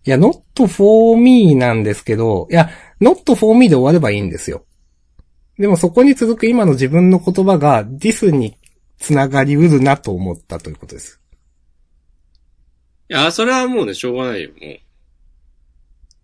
[0.05, 2.71] いや、not for me なんですけど、いや、
[3.01, 4.65] not for me で終わればいいんですよ。
[5.59, 8.57] でもそこに続く今の自分の言葉が this に
[8.99, 11.21] つながりうるなと思ったということです。
[13.09, 14.79] いや、それはもうね、しょうがないよ、もう。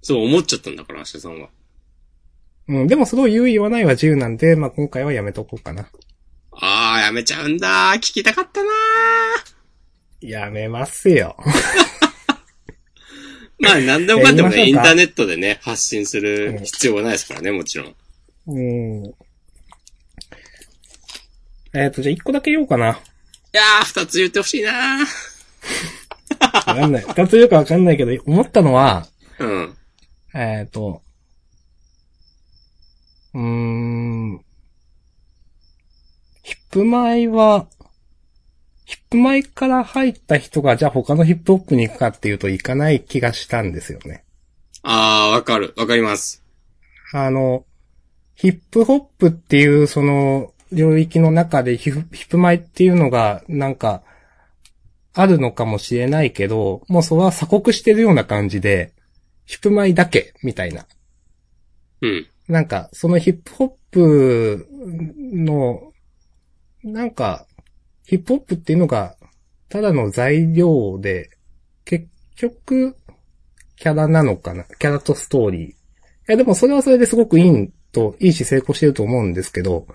[0.03, 1.49] そう思っちゃったんだから、明日さんは。
[2.69, 5.89] うん、でもそれを言う言わないは自由なんで、まあ今回はやめとこうかな。
[6.53, 7.99] あー、やめちゃうんだー。
[7.99, 10.29] 聞きたかったなー。
[10.29, 11.37] やめますよ。
[13.61, 17.95] まあ、なんでもかんでもね、インターネットでね、発信する必要はないですからね、もちろん。
[18.47, 19.15] うん。
[21.75, 22.91] えっ、と、じゃあ一個だけ言おうかな。
[22.91, 25.07] いやー、二つ言ってほしいなー。
[26.41, 27.05] わかんない。
[27.07, 29.07] 二つ言うかわかんないけど、思ったのは、
[29.39, 29.77] うん。
[30.35, 31.03] えっ、と、
[33.35, 34.45] うーん、
[36.43, 37.67] ヒップマイは、
[38.85, 44.25] ヒップマイから入った人が、じゃあ他のヒップホップに行くかっていうと行かない気がしたんですよね。
[44.83, 45.75] あー、わかる。
[45.77, 46.43] わかります。
[47.13, 47.65] あの、
[48.35, 54.03] ヒップホップっていうその領域の中でヒップマイっていうのがなんか
[55.13, 58.93] あるのかもしれないけど、もうそれは鎖国してるような感じで、
[59.49, 60.87] ヒップマイだけみたいな。
[62.03, 62.27] うん。
[62.49, 64.69] なんか、そのヒップホップ
[65.33, 65.91] の、
[66.85, 67.47] なんか、
[68.05, 69.17] ヒップホップっていうのが、
[69.71, 71.31] ただの材料で、
[71.87, 72.95] 結局、
[73.77, 74.65] キャラなのかな？
[74.65, 75.71] キャラとストーリー。
[75.71, 75.75] い
[76.27, 79.87] や、でもそれはそれですごくいいと、いいし成功してると思うんですけど、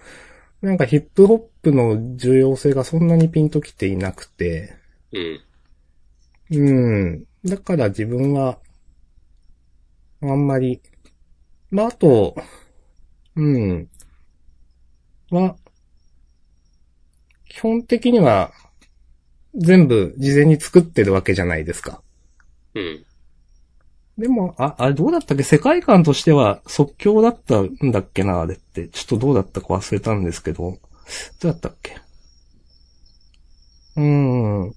[0.64, 4.74] なんかヒップホップの重要性がそんなにピンときていなくて、
[5.12, 5.42] うん。
[6.50, 7.26] うん。
[7.46, 8.58] だから自分は、
[10.24, 10.82] あんまり、
[11.70, 12.36] まあ、あと、
[13.36, 13.90] うん。
[15.30, 15.56] は、
[17.50, 18.52] 基本的には、
[19.56, 22.02] 全部事前に作ってるわけじゃないですか。
[22.74, 23.06] うん。
[24.18, 25.44] ででも、あ、あれどうだったっけ？
[25.44, 28.42] 世界観としては即興だったんだっけな？
[28.42, 28.88] あれって。
[28.88, 30.58] ちょっとどうだったか忘れたんですけど。
[30.62, 30.80] どう
[31.42, 31.98] だったっけ？
[33.98, 34.76] うーん。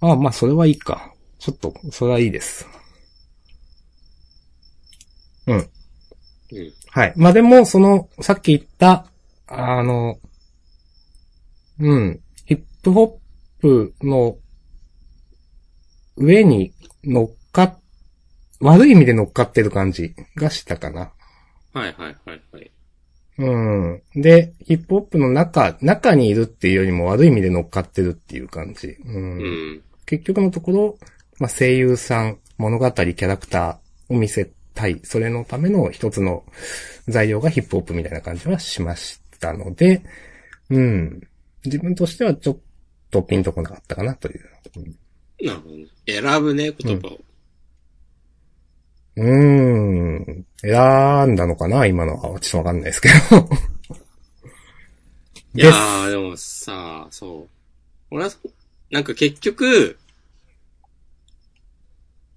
[0.00, 1.12] あ、まあ、それはいいか。
[1.38, 2.66] ちょっと、それはいいです。
[5.50, 5.56] うん。
[5.56, 6.72] うん。
[6.88, 7.12] はい。
[7.16, 9.06] まあ、でも、その、さっき言った、
[9.46, 10.18] あの、
[11.78, 12.20] うん。
[12.44, 13.20] ヒップホ
[13.58, 14.36] ップの
[16.16, 16.72] 上に
[17.04, 17.78] 乗っかっ、
[18.60, 21.12] 悪い意味で乗っかってる感じがしたかな。
[21.72, 22.70] はいはいはいはい。
[23.38, 24.02] うん。
[24.14, 28.88] で、ヒップホップの中、中にいるっていうよりも悪い意味で乗っかってるっていう感じ。
[29.04, 29.38] うん。
[29.38, 29.44] う
[29.76, 29.82] ん。
[30.04, 30.98] 結局のところ、
[31.38, 35.00] まあ、声優さん、物語、キャラクターを見せたい。
[35.04, 36.44] それのための一つの
[37.08, 40.02] 材料がヒップホップみたいな感じはしましたので、
[40.70, 41.20] うん。
[41.64, 42.58] 自分としてはちょっ
[43.10, 44.40] とピンとこなかったかなという。
[45.42, 45.86] なるほどね。
[46.06, 47.20] 選ぶね、言葉を。
[49.16, 50.46] うーん。
[50.60, 52.38] 選んだのかな今のは。
[52.40, 53.48] ちょっとわかんないですけど。
[55.54, 57.48] いやー、でもさ、そう。
[58.10, 58.30] 俺は、
[58.90, 59.98] なんか結局、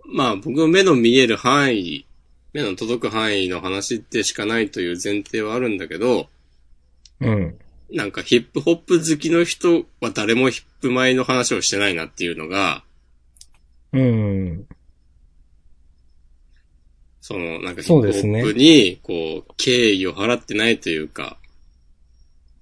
[0.05, 2.05] まあ僕の目の見える範囲、
[2.53, 6.29] 目の届く範囲の話でしかないという前提はあるんだけど、
[7.19, 7.57] うん。
[7.91, 12.83] なんかヒップホップ好きの人は誰もヒップ前の話をしてないなっていうのが、
[13.91, 14.65] うん。
[17.21, 21.37] その、なんかヒッそうですねプホップに、こう、敬意を払ってないというか、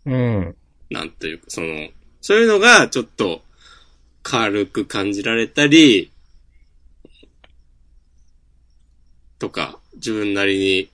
[0.05, 0.55] うん。
[0.89, 1.89] なんというか、その、
[2.21, 3.41] そういうのがちょっと
[4.23, 6.11] 軽く感じられたり、
[9.39, 10.89] とか、自分なりに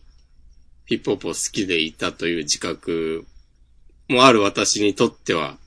[0.86, 3.26] ヒップホップを好きでいたという自覚
[4.10, 5.58] もある私にとっては、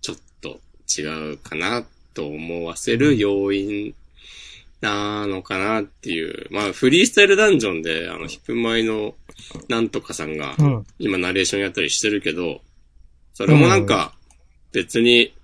[0.00, 0.60] ちょっと
[0.98, 3.94] 違うかなと思わせる要因
[4.80, 6.46] なのかなっていう。
[6.50, 9.14] まあ、フリースタイルダンジョンで、あの、ヒップマイの
[9.68, 10.86] なんとかさんが、うん。
[10.98, 12.62] 今ナレーションやったりしてるけど、
[13.34, 14.14] それもなんか、
[14.72, 15.34] 別に、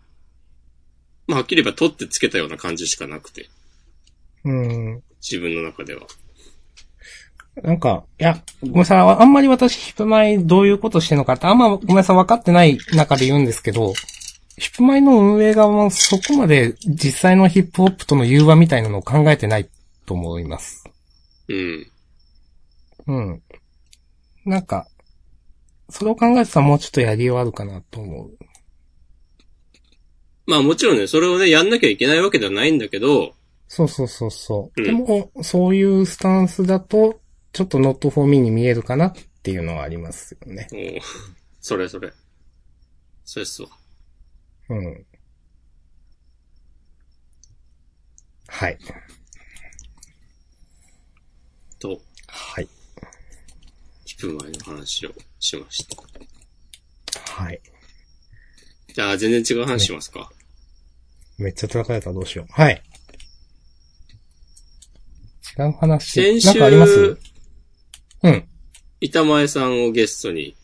[1.27, 3.49] まあ、はっきり言えば取ってつけたような感じしかなくて、
[4.45, 5.03] うん。
[5.21, 6.07] 自分の中では。
[7.57, 13.93] なんか、いや、ごめんなさい、あんまり私、ヒップマイどういうことしてるのかって、あんまごめんなさい、分かってない中で言うんですけど、
[14.57, 19.69] ヒップマイの運営側もそこまで実際のヒップホップとの融和みたいなのを考えてない
[20.07, 20.85] と思います。
[21.49, 21.87] うん。
[23.07, 23.43] うん。
[24.45, 24.87] なんか、
[25.89, 28.39] それを考えてたらもうちょっとやりようあるかなと思う。
[30.47, 33.35] まあもちろんね、それをね、やんなきゃいけないわけではないんだけど、
[33.69, 34.81] そうそうそうそう。
[34.81, 37.21] うんでも、そういうスタンスだと、
[37.53, 40.69] ちょっと not for me に見えるかなっていうのはありますよね。
[40.73, 41.01] もう
[41.61, 42.13] それそれ。
[43.25, 43.69] それっすわ。
[44.69, 45.07] うん。
[48.49, 48.79] はい。
[51.79, 52.69] と、はい。
[54.05, 56.03] ヒップマイの話をしました。
[57.33, 57.61] はい。
[58.95, 60.31] じゃあ、全然違う話しますか。
[61.39, 62.53] めっちゃ叩かれたらどうしよう。
[62.53, 62.83] はい。
[65.59, 66.11] 違う話。
[66.11, 67.19] 先週なんかあります？
[68.23, 68.45] うん。
[69.01, 70.55] 板前さんをゲストに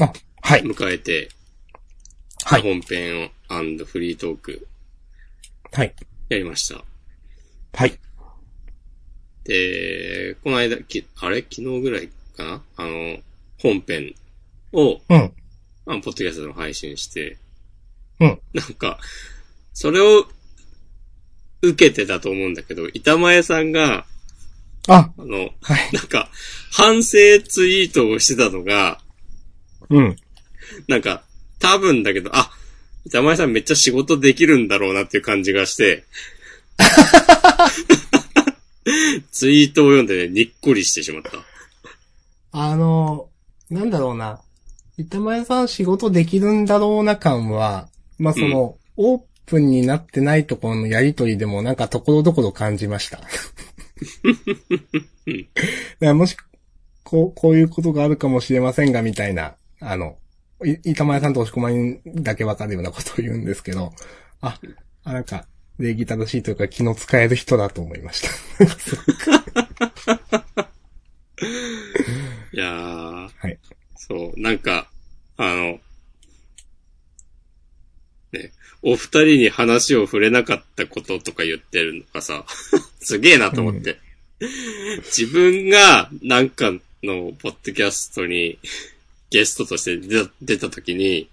[0.00, 0.12] あ、
[0.42, 0.62] はい。
[0.62, 1.30] 迎えて、
[2.44, 2.62] はい。
[2.62, 3.28] 本編を
[3.84, 4.68] フリートーク
[5.72, 5.94] はい。
[6.28, 6.84] やりました。
[7.72, 7.98] はい。
[9.44, 11.42] で、この間、きあれ？
[11.42, 12.62] 昨日ぐらいかな？
[12.76, 13.18] あの、
[13.58, 14.14] 本編
[14.72, 15.32] を、うん。
[15.86, 17.38] あのポッドキャストでも配信して、
[18.20, 18.40] うん。
[18.52, 18.98] なんか、
[19.72, 20.26] それを
[21.62, 24.06] 受けてたと思うんだけど、板前さんが、
[24.88, 25.90] あ、あの、はい。
[25.92, 26.30] なんか、
[26.70, 29.00] 反省ツイートをしてたのが、
[29.90, 30.16] うん。
[30.88, 31.24] なんか、
[31.58, 32.50] 多分だけど、あ、
[33.06, 36.04] 板前さんめっちゃ仕事できるんだろうなっていう感じがして、
[39.30, 41.30] ツイートを読んでね、にっこりしてしまった。
[42.52, 43.28] あの、
[43.70, 44.40] なんだろうな。
[44.96, 53.20] 板前さん仕事できるんだろうな感は、まあ、その、オープンになってないところのやりとりでもなんかところどころ感じました。
[55.24, 56.36] だからもし、
[57.02, 60.18] こう、こういうことがあるかもしれませんが、みたいな、あの、
[60.64, 63.92] い板前さんと押し込まにだけわかるようなことを言うんですけど、
[64.40, 64.58] あ、
[65.04, 65.46] あなんか、
[65.78, 68.30] 礼儀正しいというか気の使える人だと思いました。
[72.52, 73.58] いやー、はい。
[73.96, 74.88] そう、なんか、
[75.36, 75.82] あの、ね、
[78.86, 82.44] お二人に話を触れなかったこととか言ってるのがさ、
[83.00, 83.98] すげえなと思って。
[85.06, 86.72] 自分がなんか
[87.02, 88.58] のポッドキャストに
[89.30, 91.28] ゲストとして出た出た時に、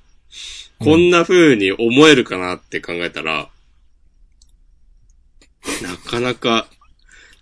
[0.80, 3.50] こんな風に思えるかなって考えたら、
[5.82, 6.70] なかなか、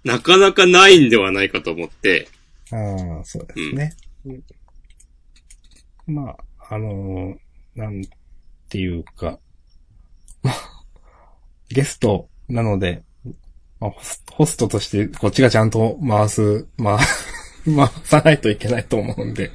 [0.04, 2.28] なかなかないんではないかと思って、
[2.72, 3.96] ああ、そうですね。
[6.08, 8.02] まあ、あのーなん
[8.68, 9.40] ていうか、まあ、
[11.70, 13.04] ゲストなので、
[13.80, 13.92] まあ、
[14.32, 17.00] ホストとしてこっちがちゃんと回す、まあ、
[17.66, 19.52] 回さないといけないと思うんで、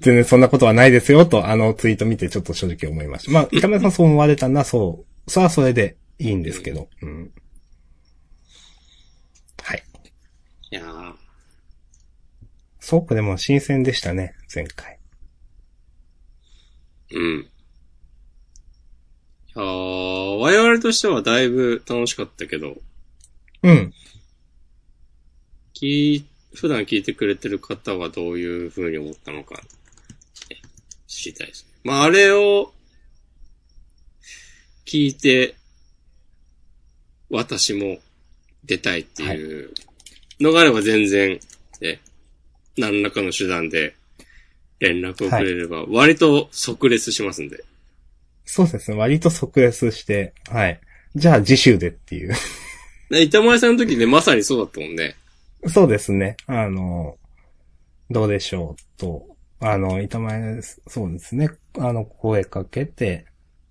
[0.00, 3.32] 全然そんなことはないですよと、あのツイート見てちょっと正直思いました。
[3.32, 7.32] まあ、 板目さんそう思われたのはそう、それはそれでいいんですけど、うん。
[9.62, 9.82] はい。
[10.70, 11.14] いやー、
[12.78, 14.98] そうか、でも新鮮でしたね、前回。
[17.12, 17.50] うん。
[19.56, 22.76] いやー我々としてはだいぶ楽しかったけど、
[23.62, 23.92] うん。
[25.74, 29.60] 聞い、普段聞いてくれてる方はどういう風に思ったのか、ね
[31.08, 31.72] 知りたいですね。
[31.82, 32.72] まあ、あれを、
[34.86, 35.56] 聞いて、
[37.28, 37.98] 私も
[38.64, 39.70] 出たいっていう
[40.40, 41.40] のがあれば全然、
[41.80, 42.00] ね、
[42.76, 43.94] 何らかの手段で
[44.78, 47.64] 連絡をくれれば、割と即レスしますんで。
[48.52, 48.96] そうですね。
[48.96, 50.80] 割と即レスして、はい。
[51.14, 52.32] じゃあ次週でっていう。
[53.10, 55.14] ね板前さんの時ね、まさにそうだったもんね。
[55.68, 56.36] そうですね。
[56.48, 57.16] あの、
[58.10, 59.24] どうでしょうと。
[59.60, 61.50] あの、板前、そうですね。
[61.78, 63.26] あの、声かけて、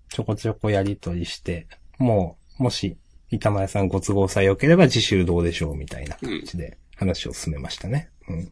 [0.07, 1.67] ちょこちょこやりとりして、
[1.97, 2.95] もう、もし、
[3.31, 8.09] 板前さんご都合さえ良ければ次週どうでしょうみたいな感じで話を進めましたね。
[8.29, 8.51] うん。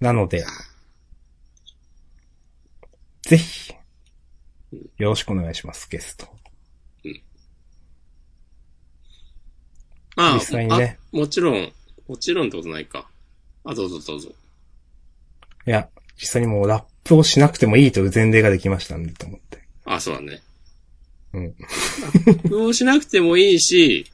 [0.00, 0.44] なので、
[3.22, 3.77] ぜひ、
[4.72, 6.26] よろしくお願いします、ゲスト。
[10.16, 11.72] まあ、実際にねあもちろん、
[12.08, 13.08] もちろんってことないか。
[13.64, 14.30] あ、どうぞどうぞ。
[15.66, 19.62] いや、実際にもうラップをしなくてもいいという前例ができましたんで、と思って。
[19.84, 20.42] あ、そうだね。
[21.32, 22.64] うん。
[22.66, 24.10] をしなくてもいいし、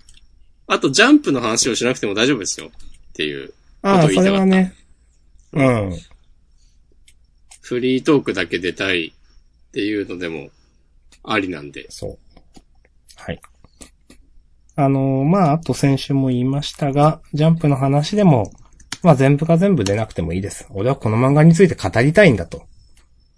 [0.66, 2.66] あとジャンプの話をしなくても大丈夫ですよ。
[2.66, 2.70] っ
[3.14, 3.54] ていう。
[3.82, 4.74] ああ、そことを言いたかったれはね。
[5.52, 5.98] うん。
[7.62, 9.14] フリートークだけ出たい
[9.74, 10.50] っていうのでも、
[11.24, 11.86] ありなんで。
[11.90, 12.18] そう。
[13.16, 13.40] はい。
[14.76, 18.52] あのーまあ、あと先週も言いましたが、ジャンプの話でも、
[19.02, 20.68] まあ全部が全部出なくてもいいです。
[20.70, 22.62] 俺はこの漫画について語りたいんだと。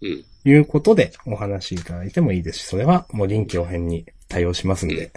[0.02, 0.24] うん。
[0.44, 5.10] いうことでお話しいただいてもいいですし、それはもう臨機応変に対応しますんで、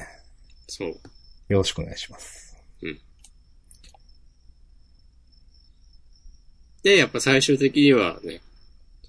[0.68, 0.90] そう。
[0.90, 0.98] よ
[1.50, 2.40] ろしくお願いします。
[6.82, 8.42] で、やっぱ最終的にはね、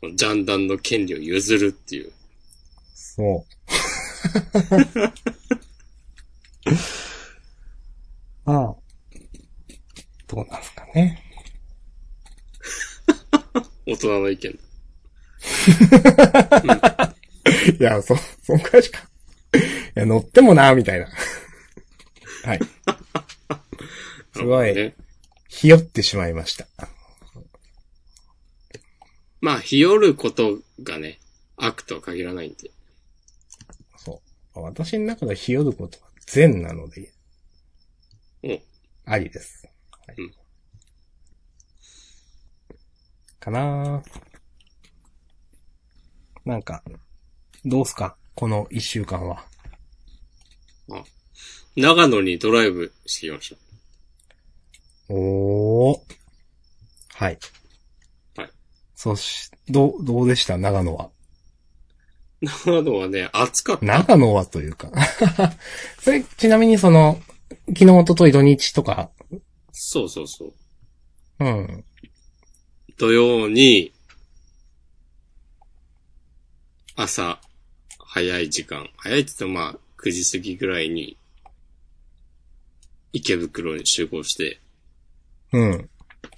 [0.00, 2.12] そのジャンダンの権利を譲るっていう。
[2.94, 3.44] そう。
[8.46, 8.74] あ あ。
[10.26, 11.22] どうなんすかね。
[13.86, 14.50] 大人の意見。
[17.78, 19.00] いや、そ、そんくらいしか。
[19.00, 19.02] い
[19.94, 21.08] や、乗ってもな、みたいな。
[22.44, 22.60] はい。
[24.32, 24.94] すごいね。
[25.48, 26.66] ひよってしまいました。
[29.40, 31.18] まあ、日和ることがね、
[31.56, 32.70] 悪とは限らないんで。
[33.96, 34.22] そ
[34.54, 34.60] う。
[34.60, 37.12] 私の中でひよることは善なので、
[38.42, 38.60] うん。
[39.06, 39.68] ありです。
[40.06, 40.34] はいうん
[43.40, 44.20] かなー
[46.44, 46.82] なんか、
[47.64, 48.18] どうすか？
[48.34, 49.46] この一週間は。
[50.92, 51.02] あ、
[51.76, 53.56] 長野にドライブしてきまし
[55.08, 56.00] おー。
[57.14, 57.38] はい。
[59.08, 59.16] はい。
[59.16, 60.58] そし、どう、どうでした？
[60.58, 61.10] 長野は。
[62.42, 62.70] た。
[62.70, 63.84] 長野はね、暑かった。
[63.86, 64.90] 長野はというか。
[66.00, 67.22] それ、ちなみにその、
[67.68, 69.10] 昨日、おととい土日とか、
[69.72, 70.54] そうそうそう。
[71.40, 71.84] うん。
[72.98, 73.92] 土曜に、
[76.96, 77.40] 朝、
[77.98, 78.90] 早い時間。
[78.96, 81.16] 早いって言ってもまあ、9時過ぎぐらいに、
[83.12, 84.60] 池袋に集合して、
[85.52, 85.90] うん。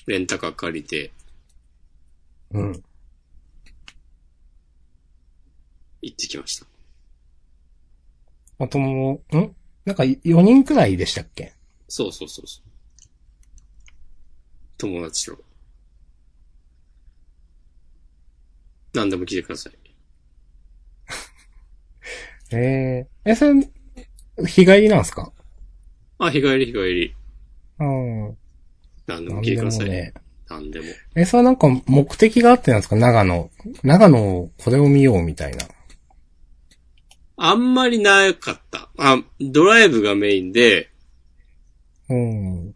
[0.06, 1.10] レンタカー借りて、
[2.52, 2.82] うん。
[6.02, 6.66] 行ってきました。
[8.58, 9.54] あとも、ん？
[9.84, 11.54] なんか4人くらいでしたっけ？
[11.88, 12.68] そうそうそうそう。
[14.78, 15.38] 友達と。
[18.94, 19.72] 何でも聞いてください。
[22.52, 23.54] えええ、それ、
[24.46, 25.32] 日帰りなんすか？
[26.18, 27.14] あ、日帰り日帰り。
[27.78, 28.38] うん。
[29.06, 29.88] 何でも聞いてください。
[29.88, 30.21] も
[30.60, 30.64] ね。
[30.64, 30.86] 何でも。
[31.14, 32.96] え、それはなんか目的があってなんですか？
[32.96, 33.50] 長野。
[33.82, 35.66] 長野をこれを見ようみたいな。
[37.36, 38.88] あんまりなかった。
[38.98, 40.90] あ、ドライブがメインで、
[42.08, 42.72] うん。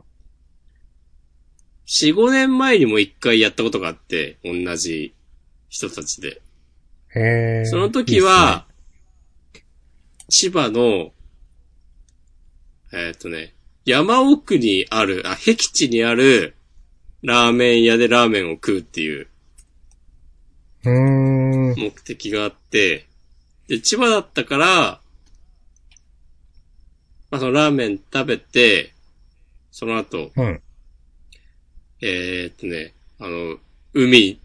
[1.87, 5.15] 4、5年前にも一回やったことがあって、同じ
[5.69, 6.43] 人たちで。
[7.15, 7.65] へえ。
[7.67, 8.67] その時は、
[10.29, 11.13] 千葉の、
[12.93, 13.55] えーっ、とね、
[13.85, 16.57] 山奥にある、あ、僻地にある、
[17.23, 19.29] ラーメン屋でラーメンを食うっていう
[20.85, 21.75] うーん。
[21.77, 23.07] 目的があって、
[23.69, 25.01] で、千葉だったから、
[27.31, 28.93] まあ、そのラーメン食べて、
[29.73, 30.63] その後、うん。
[32.01, 33.59] えーっとね、あの、
[33.95, 34.41] 海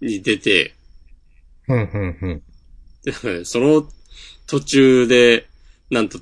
[0.00, 0.74] に出て、
[1.68, 2.42] うん、うん、うん。
[3.02, 3.88] でその
[4.46, 5.48] 途中で、
[5.90, 6.20] なんと、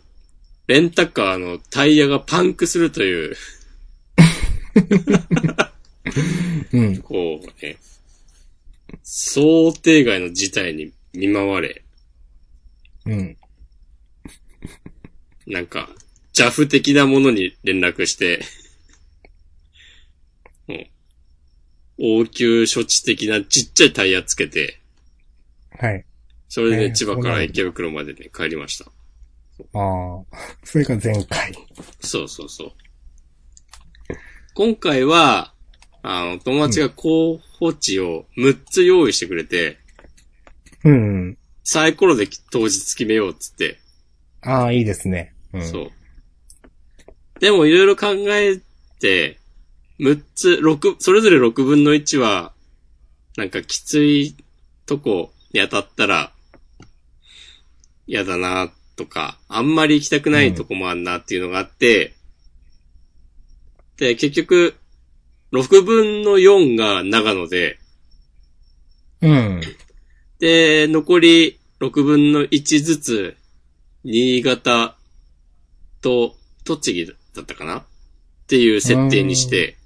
[0.68, 3.36] レンタカーのタイヤがパンクするという、
[6.72, 6.96] うん。
[7.02, 7.76] こうね、
[9.02, 11.84] 想定外の事態に見舞われ、
[13.06, 13.36] うん。
[15.46, 15.88] なんか、
[16.34, 18.40] JAF 的なものに連絡して、
[20.68, 24.78] もう応急処置的なちっちゃいタイヤつけて、
[25.70, 26.04] はい。
[26.48, 28.84] それでえー千葉から池袋までね、帰りました。
[28.84, 30.24] ああ。
[30.64, 31.52] それが前回。
[32.00, 32.72] そうそうそう。
[34.54, 35.52] 今回は、
[36.02, 39.78] あの、友達が候補地を6つ用意してくれて、
[40.84, 41.38] うん。
[41.64, 43.78] サイコロで当日決めようっつって、
[44.42, 45.34] ああ、いいですね。
[45.52, 45.62] うん。
[45.62, 45.90] そう。
[47.40, 48.60] でもいろいろ考え
[49.00, 49.38] て、
[50.00, 52.52] 6つ、6、それぞれ6分の1は、
[53.36, 54.34] なんかきつい
[54.86, 56.32] とこに当たったら、
[58.06, 62.14] 嫌だなとか、あんまり行きたくないとこもあんなっていうのがあって、
[63.98, 64.74] で、結局、
[65.52, 67.78] 6分の4が長野で、
[69.20, 69.60] うん。
[70.38, 73.36] で、残り6分の1ずつ、
[74.04, 74.96] 新潟
[76.00, 77.78] と栃木だったかな？
[77.78, 77.84] っ
[78.46, 79.76] ていう設定にして、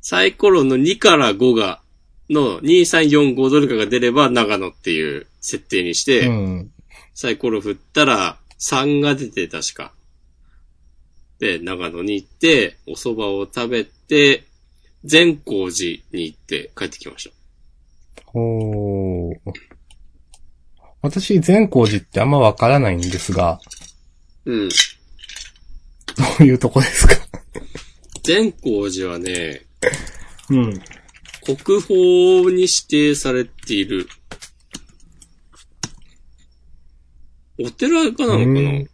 [0.00, 1.80] サイコロの2から5が、
[2.28, 6.70] の2、3、4、5どれかが出れば長野っていう設定にして、うん。
[7.14, 9.92] サイコロ振ったら、3が出て確か。
[11.38, 14.44] で、長野に行って、お蕎麦を食べて、
[15.04, 17.36] 善光寺に行って帰ってきました。
[18.34, 19.36] おー。
[21.00, 23.60] 私、善光寺ってあんまわからないんですが、
[24.44, 24.68] うん。
[24.68, 24.74] ど
[26.40, 27.14] ういうとこですか？
[28.24, 29.64] 善光寺はね、
[30.50, 30.82] うん。
[31.44, 31.94] 国宝
[32.50, 34.08] に指定されている、
[37.60, 38.84] お寺かなのかな？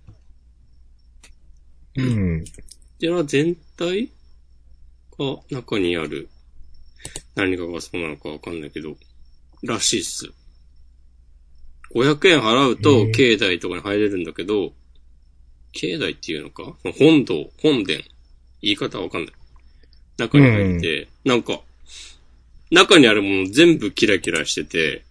[1.97, 2.45] うんうん。
[2.99, 4.11] 寺全体
[5.19, 6.29] が中にある
[7.35, 8.97] 何かがそうなのかわかんないけど、
[9.63, 10.31] らしいっす。
[11.95, 14.73] 500円払うへとえ境内とかに入れるんだけど、
[15.73, 16.77] 境内っていうのか？
[16.99, 18.01] 本堂、本殿。
[18.63, 19.35] 言い方わかんない。
[20.17, 21.61] 中に入って、なんか、
[22.71, 25.05] 中にあるもの全部キラキラしてて、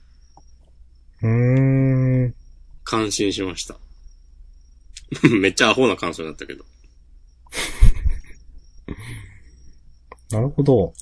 [1.21, 2.36] うーん。
[2.84, 3.77] 感心しました。
[5.29, 6.65] めっちゃアホな感想になったけど。
[10.32, 10.93] なるほど。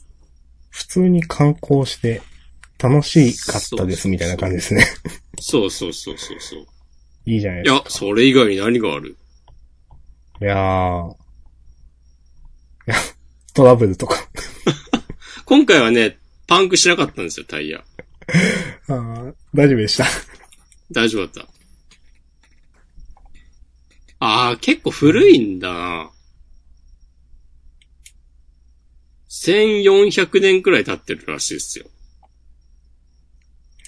[0.69, 2.21] 普通に観光して、
[2.77, 4.85] 楽しかったですみたいな感じですね。
[5.39, 6.65] そうそうそうそうそう。
[7.25, 9.17] いいじゃないいやですか。、それ以外に何がある？
[10.41, 11.11] いやー。
[11.11, 11.15] い
[12.87, 12.95] や、
[13.53, 14.17] トラブルとか。
[15.45, 17.83] 今回はね、パンクしなかったんですよ、タイヤ。
[18.87, 20.05] あー大丈夫でした。
[20.91, 21.51] 大丈夫だった。
[24.19, 26.11] あー、結構古いんだな。
[29.43, 31.85] 1400年くらい経ってるらしいですよ。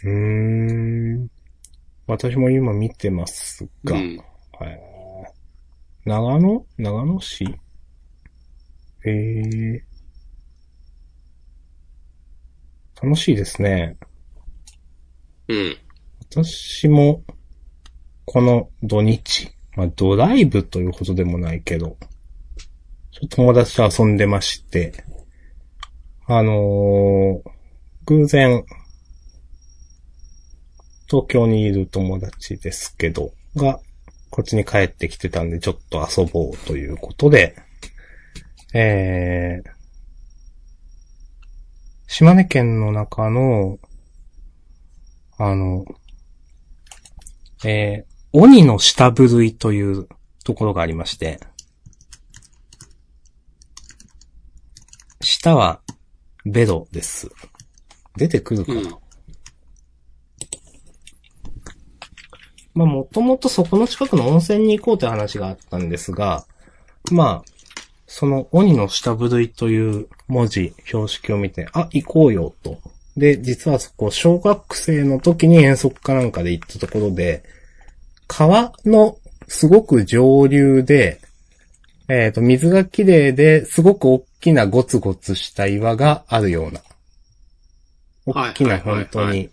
[0.04, 0.10] うー
[1.20, 1.28] ん。
[2.08, 3.96] 私も今見てますが。
[3.96, 4.18] うん。
[4.60, 4.80] はい
[6.06, 6.66] 長野？
[6.78, 7.46] 長野市？
[9.06, 9.84] ええ
[13.02, 13.98] 楽しいですね。
[15.48, 15.78] うん。
[16.32, 17.24] 私も、
[18.26, 21.98] この土日、まあドライブというほどでもないけど、
[23.12, 25.04] ちょっと友達と遊んでまして、
[26.28, 27.54] あのー
[28.06, 28.66] 偶然、
[31.08, 33.80] 東京にいる友達ですけど、が、
[34.30, 37.56] こっちに帰ってきてたんで、ちょっと遊ぼうということで、
[38.74, 39.70] えー、
[42.08, 43.80] 島根県の中の、
[45.38, 45.86] あの、
[47.64, 50.10] えー、鬼の下部類という
[50.44, 51.40] ところがありまして、
[55.22, 55.83] 下は
[56.46, 57.30] ベロです。
[58.18, 58.96] 出てくるかな、うん。
[62.76, 66.46] まあもともとそこの近くの温泉に行こうという話があったんですが、
[67.12, 67.54] まあ、
[68.08, 72.80] その鬼の下部類という文字、標識を見て、あ、行こうよと。
[73.18, 77.44] で、実はそこ、小学生の時に遠足かなんかで行ったところで、
[78.28, 79.18] 川の
[79.48, 81.20] すごく上流で、
[82.14, 86.82] えっ、と、水が綺麗で、すごく大きなゴツゴツした岩があるような。
[88.26, 89.04] 大きな、はいはいはいはい。
[89.06, 89.50] 本当に、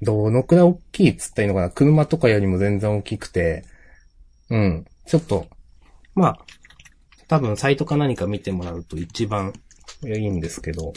[0.00, 1.70] どのくらい大きいっつったらいいのかな。
[1.70, 3.64] 車とかよりも全然大きくて、
[4.48, 4.86] うん。
[5.06, 5.48] ちょっと、
[6.14, 6.38] まあ、
[7.26, 9.52] 多分サイトか何か見てもらうと一番
[10.02, 10.94] いいんですけど、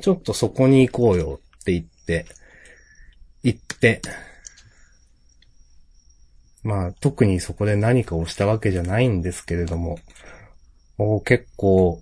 [0.00, 2.26] ちょっとそこに行こうよって言って、
[3.44, 4.02] 行って、
[6.64, 9.98] まあ、特にそこで何かをしたわけじゃないんですけれども、
[11.02, 11.98] お結構、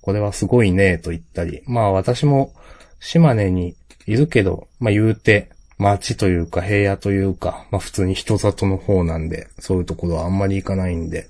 [0.00, 2.52] これはすごいね、と言ったり、まあ私も
[2.98, 3.76] 島根に
[4.06, 11.28] いるけど、まあ言うて、町というか平野というか、まあ普通に人里の方なんで、そういうところはあんまり行かないんで、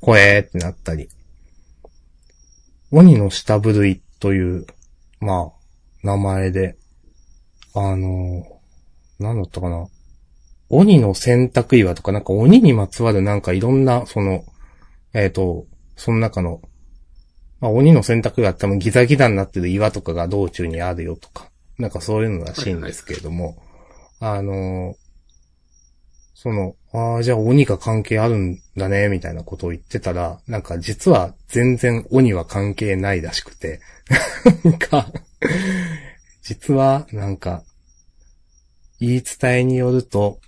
[0.00, 1.08] 怖えーってなったり。
[2.92, 4.66] 鬼の下部類という、
[5.20, 6.76] まあ、名前で、
[7.74, 9.88] あのー、なんだったかな。
[10.70, 14.44] 鬼の洗濯岩とか、なんか鬼にまつわるなんかいろんな、その、
[15.12, 15.66] えっ、と、
[15.98, 16.62] その中の、
[17.60, 23.62] まあ鬼の洗濯岩って多分ギザギザになってる岩とかが道中にあるよとか、なんかそういうのらしいんですけれども、
[24.20, 24.94] あの
[26.40, 33.80] その、ああ、じゃあ鬼が関係あるんだね、みたいなことを言ってたら、なんか実は全然鬼は関係ないらしくて、
[34.62, 35.10] なんか、
[36.42, 37.64] 実はなんか、
[39.00, 40.38] 言い伝えによると、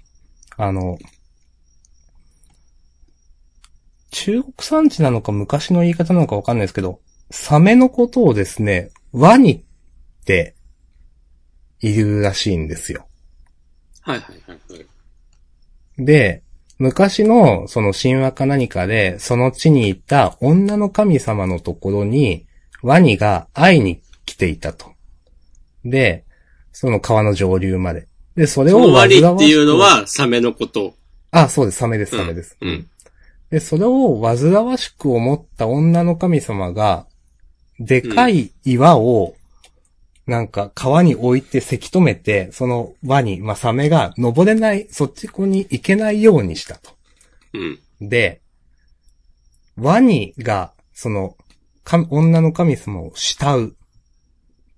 [0.57, 0.96] あの、
[4.11, 7.00] 中国産地なのか昔の言い方なのかわかんないですけど、
[7.30, 9.61] サメのことをですね、ワニっ
[10.24, 10.54] て
[11.80, 13.06] いるらしいんですよ。
[14.02, 16.04] はいはいはいはい。
[16.04, 16.42] で、
[16.78, 22.46] 昔のその神話か何かで、その地にいた女の神様のところに、
[22.82, 24.92] ワニが会いに来ていたと。
[25.84, 26.24] で、
[26.72, 28.08] その川の上流まで。
[28.34, 30.94] で、それをそのワニっていうのはサメのこと。
[31.30, 32.56] あ、そうです、サメです、サメです。
[32.61, 32.89] うん。
[33.51, 37.07] で、それを煩わしく思った女の神様が、
[37.80, 39.34] でかい岩を、
[40.26, 46.90] なんか川に置いてせき止めて、その輪に、まあ、サメが登れない、そっちこに行けないようにしたと。
[47.55, 47.59] う
[48.05, 48.09] ん。
[48.09, 48.40] で、
[49.76, 51.36] ワニが、その、
[51.82, 53.76] か女の神様を慕う、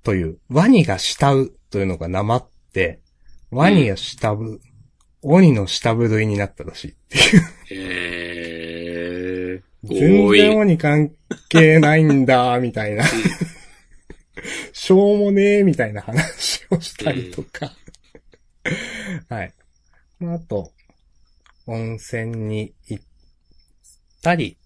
[0.03, 3.01] という、ワニが慕うというのがなまって、
[3.51, 4.61] ワニが慕う、
[5.21, 7.43] 鬼の下部類になったらしいっていう。
[7.81, 8.22] へー。
[9.85, 10.31] 全。
[10.31, 11.13] 然鬼関
[11.49, 13.05] 係ないんだ、みたいな。
[14.73, 17.73] しょうもねえ、みたいな話をしたりとか。
[19.29, 19.55] はい。
[20.19, 20.73] まあ、あと、
[21.67, 23.05] 温泉に行っ
[24.23, 24.57] たり、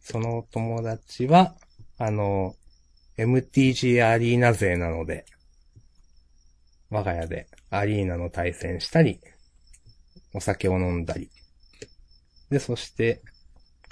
[0.00, 1.56] そのお友達は、
[1.98, 2.54] あの、
[3.16, 5.24] MTG アリーナ勢なので、
[6.90, 9.20] 我が家でアリーナの対戦したり、
[10.32, 11.30] お酒を飲んだり。
[12.50, 13.22] で、そして、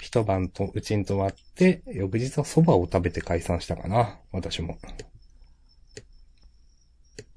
[0.03, 4.19] 一晩と、うちに泊まって、翌日は蕎麦を食べて解散したかな。
[4.33, 4.77] 私も。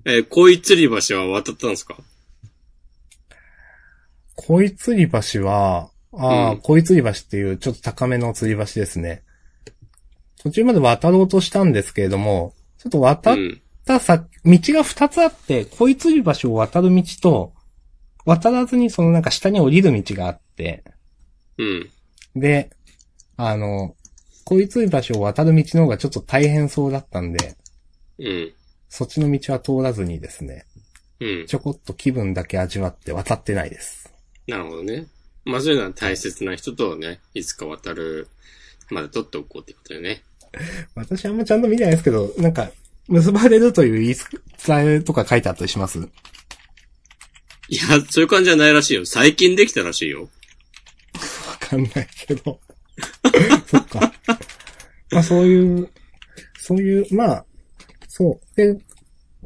[0.05, 1.97] えー、恋釣り橋は渡ったんですか？
[4.35, 9.23] 恋釣り橋は、ああ、うん恋釣り橋っていうちょっと高めの釣り橋ですね。
[10.39, 13.62] 途中まで渡ろうとしたんですけれども、ちょっと渡っうん。
[13.85, 17.53] たさ、道が二つあって、恋釣り橋を渡る道と、
[18.25, 20.83] 渡らずにそのなんか下に降りる道があって、
[21.57, 21.91] うん。
[22.37, 22.70] で、
[23.37, 23.97] あの、
[24.45, 27.57] 恋釣り橋を渡る道の方がちょっと大変そうだったんで、
[28.18, 28.53] うん。
[28.89, 30.64] そっちの道は通らずにですね、
[31.18, 31.47] うん。
[31.47, 34.12] ちょこっと気分だけ味わって渡ってないです。
[34.47, 35.07] なるほどね。
[35.45, 38.28] まあそういうのは大切な人とね、いつか渡る、
[38.91, 40.22] まだ取っておこうってことだよね。
[40.95, 42.70] 私あんまちゃんと見てないですけど、なんか、
[43.09, 44.14] 結ばれるという言い
[44.66, 45.99] 伝えとか書いてあったりします？
[47.68, 49.07] いや、そういう感じじゃないらしいよ。
[49.07, 50.28] 最近できたらしいよ。
[51.67, 52.61] わかんないけど。
[53.67, 54.12] そっか。
[55.11, 55.89] まあそういう、
[56.59, 57.47] そういう、まあ、
[58.09, 58.57] そう。
[58.57, 58.79] で、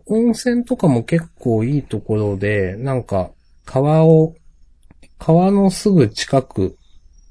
[0.06, 3.30] 温泉とかも結構いいところで、なんか、
[3.64, 4.34] 川を、
[5.18, 6.76] 川のすぐ近く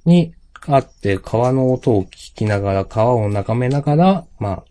[0.05, 0.33] に
[0.67, 4.65] あって、川の音を聞きながら、川を眺めながら、まあ、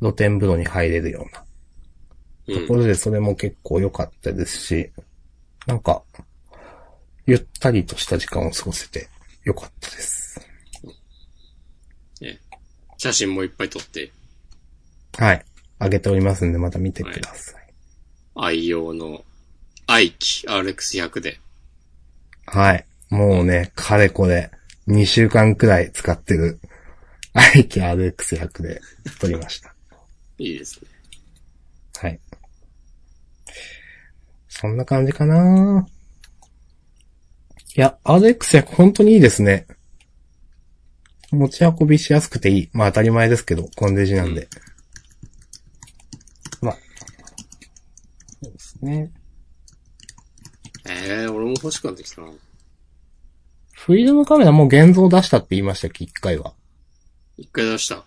[0.00, 1.44] 露天風呂に入れるような
[2.48, 2.74] うんとこ。
[2.74, 4.90] ろでそれも結構良かったですし、
[5.66, 6.02] なんか、
[7.26, 9.08] ゆったりとした時間を過ごせて
[9.44, 10.22] 良かったです。
[13.02, 14.12] 写真もいっぱい撮って、
[15.18, 15.44] はい。
[15.80, 17.74] あげておりますんで、また見てください。
[18.36, 19.24] 愛用の、
[19.88, 21.40] 愛機 RX100 で。
[22.46, 22.86] はい。
[23.10, 24.52] もうね、かれこれ、
[24.86, 26.60] 2週間くらい使ってる、
[27.32, 28.80] アイキ RX100 で
[29.18, 29.74] 撮りました。
[30.38, 30.88] いいですね。
[31.98, 32.20] はい。
[34.48, 35.88] そんな感じかな
[37.74, 39.66] いや、RX100 本当にいいですね。
[41.30, 42.70] 持ち運びしやすくていい。
[42.72, 44.48] まあ当たり前ですけど、コンデジなんで。
[46.60, 46.76] まあ。
[48.42, 49.10] そうですね。
[50.86, 52.28] ええー、俺も欲しくなってきたな。
[53.72, 56.54] フィルムカメラもう現像出したって言いましたっけ、一回は。
[57.38, 58.04] 一回出した。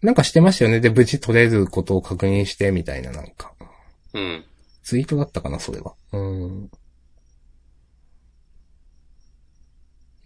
[0.00, 0.78] なんかしてましたよね。
[0.78, 3.52] で、無事撮れることを確認して、みたいななんか。
[4.14, 4.44] うん。
[4.84, 5.94] ツイートだったかな、それは。
[6.12, 6.70] うーん。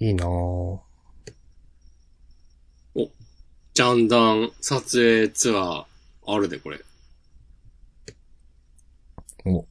[0.00, 0.80] いいなぁ。
[3.72, 5.84] ジャンダン撮影ツアー、
[6.26, 6.80] あるで、これ。
[9.46, 9.64] お、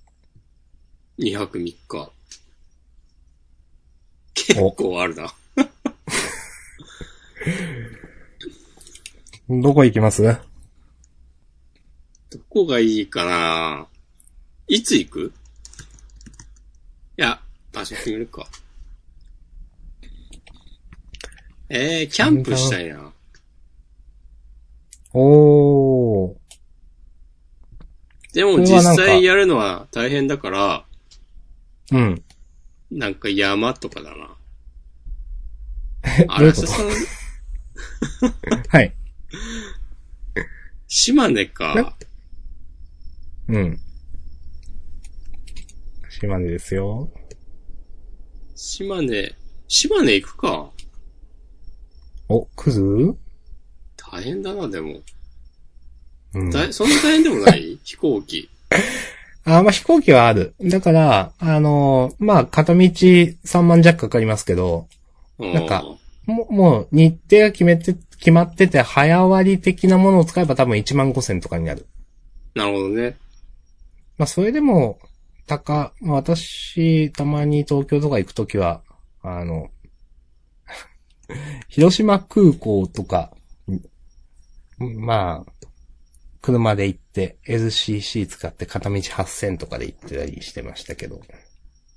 [1.19, 2.11] 2泊3日。
[4.33, 5.33] 結構あるな。
[9.61, 10.23] どこ行きます？
[10.23, 10.39] ど
[12.49, 13.87] こがいいかな？
[14.67, 15.33] いつ行く？
[17.17, 17.41] いや、
[17.73, 18.47] 場所決めるか。
[21.69, 23.13] えー、キャンプしたいな。
[25.13, 26.35] おー。
[28.33, 30.85] でも実際やるのは大変だから、
[31.91, 32.23] うん。
[32.91, 34.35] なんか山とかだな。
[36.27, 36.87] あらささん、
[38.69, 38.93] はい。
[40.87, 41.95] 島根か。
[43.47, 43.79] うん。
[46.09, 47.11] 島根ですよ。
[48.55, 49.35] 島根、
[49.67, 50.71] 島根行くか。
[52.29, 53.15] お、クズ？
[54.11, 54.99] 大変だな、でも。
[56.35, 56.51] うん。
[56.51, 57.79] だいそんな大変でもない？
[57.83, 58.49] 飛行機。
[59.45, 60.53] あ、まあ、飛行機はある。
[60.61, 64.87] だから、あのーまあ、片道3万弱かかりますけど、
[65.39, 65.83] なんか
[66.25, 71.87] もう、もう日程が決めて、決まってて、早割的なものを使えば多分1万5千とかになる。
[72.53, 73.17] なるほどね。
[74.17, 74.99] まあ、それでも、
[75.47, 78.81] たか、まあ私、たまに東京とか行くときは、
[79.23, 79.69] あの、
[81.69, 83.31] 広島空港とか、
[83.67, 83.81] ん
[84.97, 85.67] まあ、
[86.41, 91.21] 車で行って LCC 使って片道8000とかで行ってたりしてましたけど、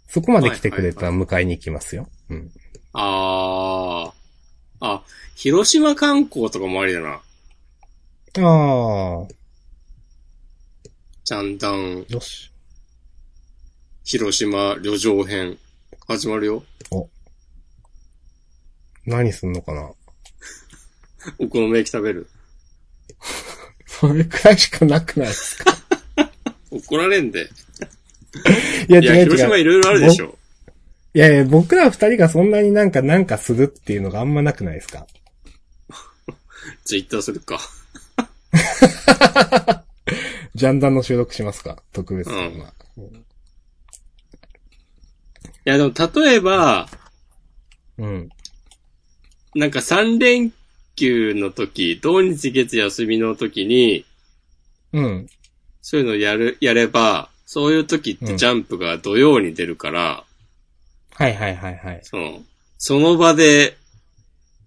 [0.09, 2.09] そこまで来てくれたら迎えに行きますよ。
[2.29, 2.53] うん。
[2.93, 4.23] あー。
[4.85, 5.05] あ、
[5.37, 7.23] 広島観光とかもありだな。
[8.39, 9.29] ああ、
[11.25, 12.51] ジャンダン、よし。
[14.05, 15.57] 広島旅情編、
[16.09, 16.65] 始まるよ。
[19.07, 19.91] 何すんのかな？
[21.39, 22.29] お好み焼き食べる？
[23.87, 25.77] それくらいしかなくないですか？
[26.71, 27.49] 怒られんで。
[28.89, 29.25] いや、いや、違う違う。
[29.25, 30.39] 広島いろいろあるでしょ。
[31.15, 35.07] いやいや、僕ら二人がそんなになんかなんかするっていうのがあんまなくないですか？
[36.85, 37.61] ツイッターするか。
[40.55, 41.83] ジャンダンの収録しますか？
[41.93, 42.73] 特別うんな。
[45.65, 45.93] いや、でも
[46.25, 46.89] 例えば、
[47.99, 48.29] うん。
[49.55, 50.53] なんか3連
[50.97, 54.05] 休の時、土日月休みの時に、
[54.93, 55.29] うん。
[55.81, 60.25] そういうのやる、やれば、そういう時ってジャンプが土曜に出るから、
[61.15, 62.01] はいはいはいはい。
[62.03, 62.43] その、
[62.79, 63.77] その場で、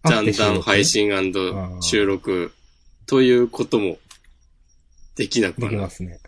[0.05, 2.53] ジャン会って収録ダン配信収録
[3.07, 3.97] ということも
[5.15, 5.69] できなくない。
[5.71, 6.19] きますね。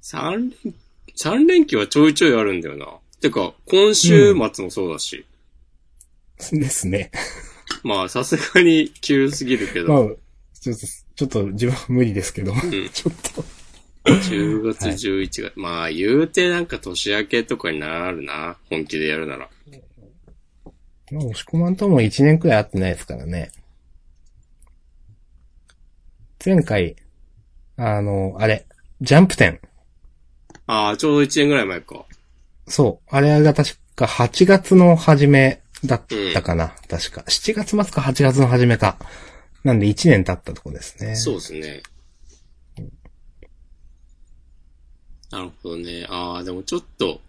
[0.00, 0.74] 三連、
[1.14, 2.86] 三連休はちょいちょいあるんだよな。
[3.28, 5.24] てか、今週末もそうだし。
[6.52, 7.10] ですね。
[7.82, 10.18] まあ、さすがに急すぎるけまあど、、
[10.60, 12.54] ちょっと、ちょっと自分は無理ですけど。
[12.54, 12.60] ん
[12.92, 13.44] ちょっと。
[14.04, 18.56] 10月、はい11月、まあ、言うてなんか年明けとかになるな。
[18.70, 19.50] 本気でやるなら。
[21.10, 23.50] まあ、押し込まんとも1年くらい会ってないですからね。
[26.44, 26.94] 前回、
[27.76, 28.66] あの、あれ、
[29.00, 29.60] ジャンプ展。
[30.68, 32.05] ああ、ちょうど1年ぐらい前か。
[32.68, 33.08] そう。
[33.14, 36.02] あれが確か8月の初めだっ
[36.32, 36.74] たかな。
[36.88, 37.22] 確か。
[37.22, 38.96] 7月末か8月の初めか。
[39.64, 41.16] なんで1年経ったとこですね。
[41.16, 41.82] そうですね。
[45.30, 46.06] なるほどね。
[46.08, 47.20] ああ、でもちょっと、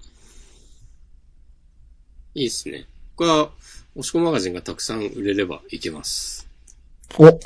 [2.35, 2.85] いいっすね。
[3.15, 3.49] これは、
[3.95, 6.47] 押し込マガジンがたくさん売れればいけます。
[7.17, 7.31] お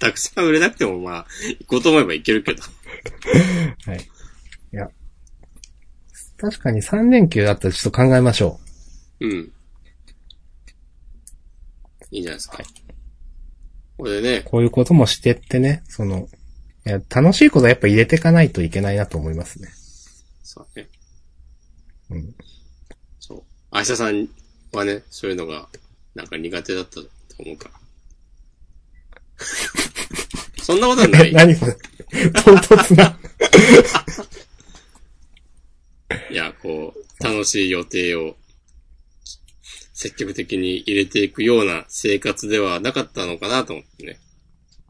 [0.00, 1.26] たくさん売れなくてもまあ、
[1.60, 2.62] 行こうと思えばいけるけど。
[3.86, 4.10] はい。
[6.38, 8.60] 確かに3連休だったらちょっと考えましょ
[9.20, 9.52] うん。
[12.10, 12.58] いいんじゃないですか。
[13.98, 16.28] これでねう。、こういうこともしてってね、その、
[16.86, 19.68] いや、楽しいことはやっぱ入れていかないといけないなと思いますね。
[20.42, 20.88] そうね。
[22.10, 22.34] うん。
[23.18, 23.42] そう。
[23.72, 24.28] 明日さん
[24.72, 25.68] はね、そういうのが、
[26.14, 27.08] なんか苦手だったと
[27.38, 27.74] 思うから。
[30.62, 31.32] そんなことはなえ、い。
[31.32, 33.18] 何それ唐突な。
[36.30, 38.36] いや、こう、楽しい予定を
[39.92, 44.20] 積極的に入れていくような生活ではなかったのかなと思ってね。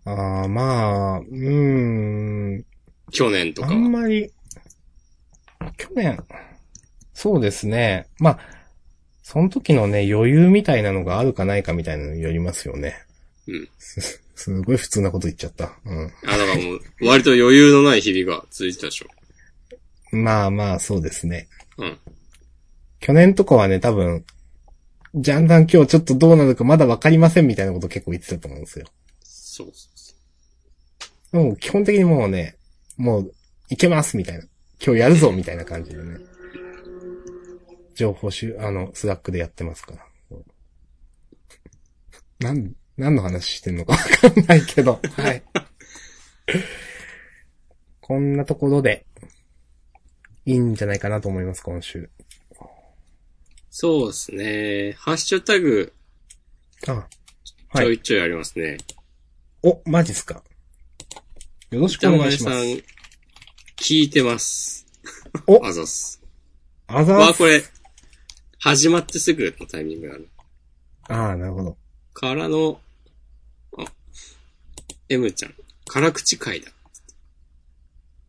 [0.04, 2.64] ああ、まあ、うーん。
[3.12, 3.80] 去年とあかは。
[3.80, 4.32] んまり、
[5.76, 6.22] 去年、
[7.14, 8.08] そうですね。
[8.18, 8.40] まあ、
[9.22, 12.96] その時のね、余裕みたいなのがあるかないかみたいなのによりますよね。
[13.46, 13.68] うん。
[13.78, 15.72] す、すごい普通なこと言っちゃった。
[15.84, 16.12] うん。
[16.26, 19.06] あ、だからもう、割と余裕のない日々が続いてたでしょ。
[20.22, 21.48] まあまあ、そうですね。
[21.78, 21.98] うん。
[23.00, 24.24] 去年とかはね、多分、
[25.14, 28.86] ジャンダン今日ちょっとどうなるかまだわかりませんみたいなこと結構言ってたと思うんですよ。
[29.22, 30.14] そうそうそ
[31.32, 32.56] でも基本的にもうね、
[32.96, 33.32] もう、
[33.68, 34.44] いけますみたいな。
[34.84, 36.18] 今日やるぞみたいな感じでね。
[37.94, 40.06] 情報集、あの、スラックでやってますから。
[42.38, 45.00] なん、何の話してんのかわかんないけど。
[45.16, 45.42] はい。
[48.00, 49.05] こんなところで、
[50.46, 51.98] いいんじゃないかなと思います、今週。
[52.00, 52.08] う。
[53.70, 54.92] そうですね。
[54.98, 55.92] ハッシュタグ、
[56.86, 57.06] あ、
[57.44, 57.86] ちはい。
[57.86, 58.78] ょいちょいありますね。
[59.62, 60.42] お、マジっすか。
[61.70, 62.56] よろしく板お願いします。
[62.58, 62.84] 前さん、
[63.76, 64.86] 聞いてます。
[65.46, 66.22] お あざっす。
[66.86, 67.28] あざーす。
[67.28, 67.62] わこれ、
[68.60, 70.24] 始まってすぐのタイミングなの。
[71.08, 71.76] ああ、なるほど。
[72.14, 72.80] からの、
[73.78, 73.84] あ、
[75.08, 75.54] M ちゃん、
[75.86, 76.70] 辛口会だ。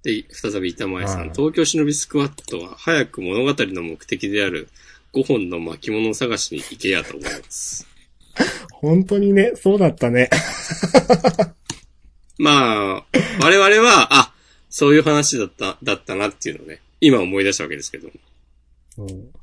[0.08, 4.70] で、再び板前さん、東京忍びスクワットは早く物語の目的である
[5.14, 7.86] 5本の巻物探しに行けやと思います。
[8.72, 10.30] 本当にね、そうだったね。
[12.40, 14.34] まあ、我々は、あ、
[14.70, 18.10] そういう話だった、だったなっていうのをね、今思い出したわけですけど。
[19.00, 19.34] うん。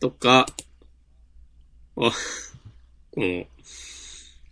[0.00, 0.46] とか、
[1.96, 2.10] あ、
[3.12, 3.46] この、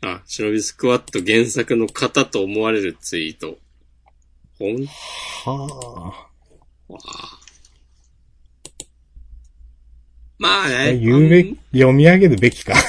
[0.03, 3.57] あ、忍びスクワット原作の方と思われるツイート。
[4.59, 5.53] ほんは
[6.89, 7.39] わあ
[10.39, 10.69] まああ。
[10.69, 10.99] ね。
[10.99, 12.75] 言うべき、読み上げるべきか。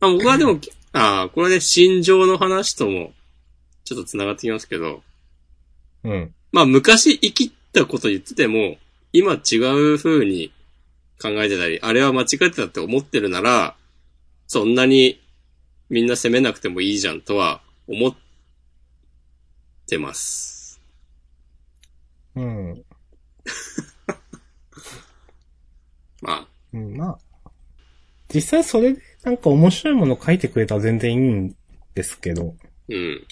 [0.00, 0.58] あ僕はでも、
[0.92, 3.12] ああ、これね、心情の話とも、
[3.84, 5.02] ちょっと繋がってきますけど、
[6.04, 6.34] うん。
[6.52, 8.78] まあ昔生きったこと言ってても、
[9.12, 10.52] 今違う風に
[11.20, 13.76] 考えてたり、あれは間違ってたって思ってるなら、
[14.46, 15.20] そんなに
[15.90, 18.16] みんな責めなくてもいいじゃんとは思っ
[19.86, 20.80] てます。
[22.34, 22.84] うん。
[26.22, 27.18] まあ、うん、まあ。
[28.32, 31.56] 実際それでなんか面白いもの書いてくれたら全然いいん
[31.94, 32.56] ですけど。
[32.88, 33.26] うん。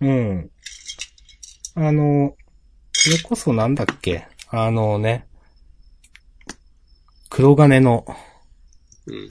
[0.00, 0.50] うん。
[1.74, 2.36] あの、
[2.92, 4.26] それこそなんだっけ？
[4.48, 5.26] あのね、
[7.28, 8.04] 黒金の
[9.06, 9.28] うん。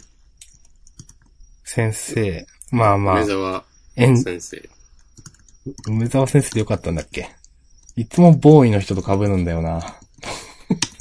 [1.72, 2.48] 先生。
[2.72, 3.64] まあまあ梅、沢
[3.96, 4.70] 先生。
[5.86, 7.30] 梅沢先生でよかったんだっけ？
[7.96, 10.00] いつもボーイの人と被るんだよな。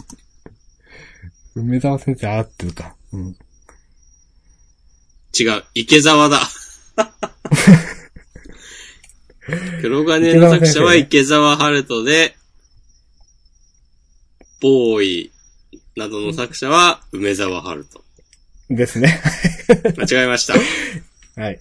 [1.57, 2.95] 梅沢先生合ってるか。
[3.14, 3.39] うん。
[5.41, 6.47] 違う、池沢だ。
[9.81, 12.37] 黒金の作者は池沢春人で、
[14.61, 15.33] ボーイ
[15.97, 18.08] などの作者は梅沢春人。
[18.71, 19.21] ですね。
[19.97, 20.55] 間違えました。
[21.41, 21.61] はい。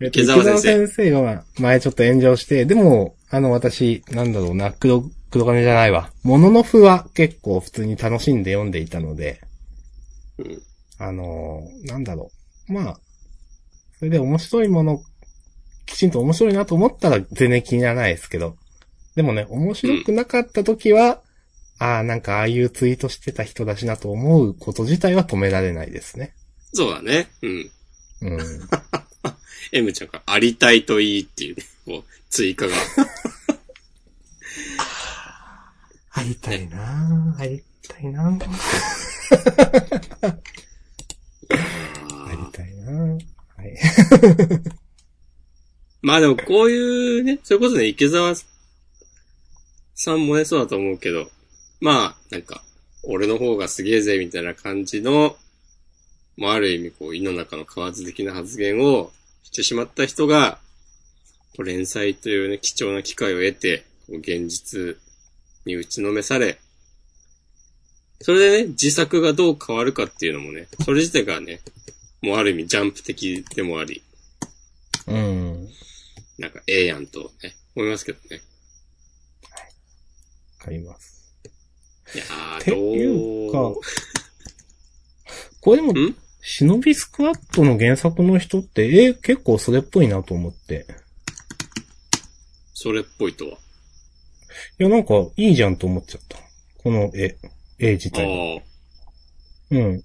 [0.00, 6.12] えっと池澤先生先生が前ちょっと炎上して、でも、あの私、なんだろうな、黒、黒金じゃないわ。
[6.22, 9.40] もののふは結構普通に楽しんで読んでいたので、
[10.38, 10.62] うん
[10.98, 12.30] あのーなんだろ
[12.68, 12.72] う。
[12.72, 13.00] まあ、
[13.98, 15.02] それで面白いもの、
[15.86, 18.56] きちんと面白いなと思ったら全然気にならないですけど、
[19.16, 21.20] でもね、面白くなかった時は、
[21.84, 26.34] ああ、なんかああいうツイートしてた人だしなと思うこと自体は止められないですね。
[26.72, 27.28] そうだね。
[27.42, 27.70] うん。
[28.22, 28.40] うん。
[29.72, 32.72] M ちゃんがありたいといいっていうね、こう、追加が。
[36.12, 37.42] ありたいなぁ。
[37.42, 38.32] ありたいなぁ。
[38.32, 38.38] あ
[42.32, 43.20] りたいなぁ。
[43.56, 43.78] はい。
[46.00, 48.34] まあでもこういうね、それこそね、池澤
[49.94, 51.28] さんもね、そうだと思うけど、
[51.84, 52.62] まあ、なんか、
[53.02, 55.36] 俺の方がすげえぜ、みたいな感じの、
[56.38, 59.12] まあある意味こう、胃の中の蛙的な発言を
[59.42, 60.58] してしまった人が、
[61.54, 64.96] こう連載というね、貴重な機会を得て、こう現実
[65.66, 66.58] に打ちのめされ、
[68.22, 71.60] それでね、自作がどう変わるかっていうのもね、それ自体がね、
[72.22, 74.02] もうある意味ジャンプ的でもあり、
[75.06, 75.68] うん。
[76.38, 78.40] なんかええやんとね、思いますけどね。
[80.60, 81.13] わかります。
[82.14, 82.24] いや
[82.60, 83.72] ていうか
[85.60, 90.86] これでもん、忍びスクワットの原作の人って、え結構それっぽいなと思って。
[92.74, 93.52] それっぽいとは？
[94.78, 96.38] いや、なんか、いいじゃんと思っちゃった。
[96.82, 97.38] この絵、
[97.78, 98.62] 絵自あ体
[99.70, 100.04] うん。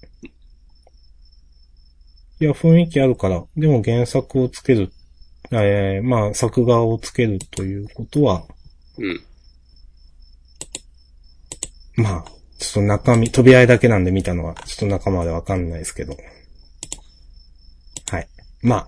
[2.39, 3.43] いや、雰囲気あるから。
[3.57, 4.91] でも原作をつける。
[5.51, 8.45] えー、まあ、作画をつけるということは、
[8.97, 9.21] うん。
[11.99, 16.17] まあ、ちょっと中身、飛び合いだけなんで見たのは、ちょっと中までわかんないですけど。
[18.09, 18.27] はい。
[18.61, 18.87] ま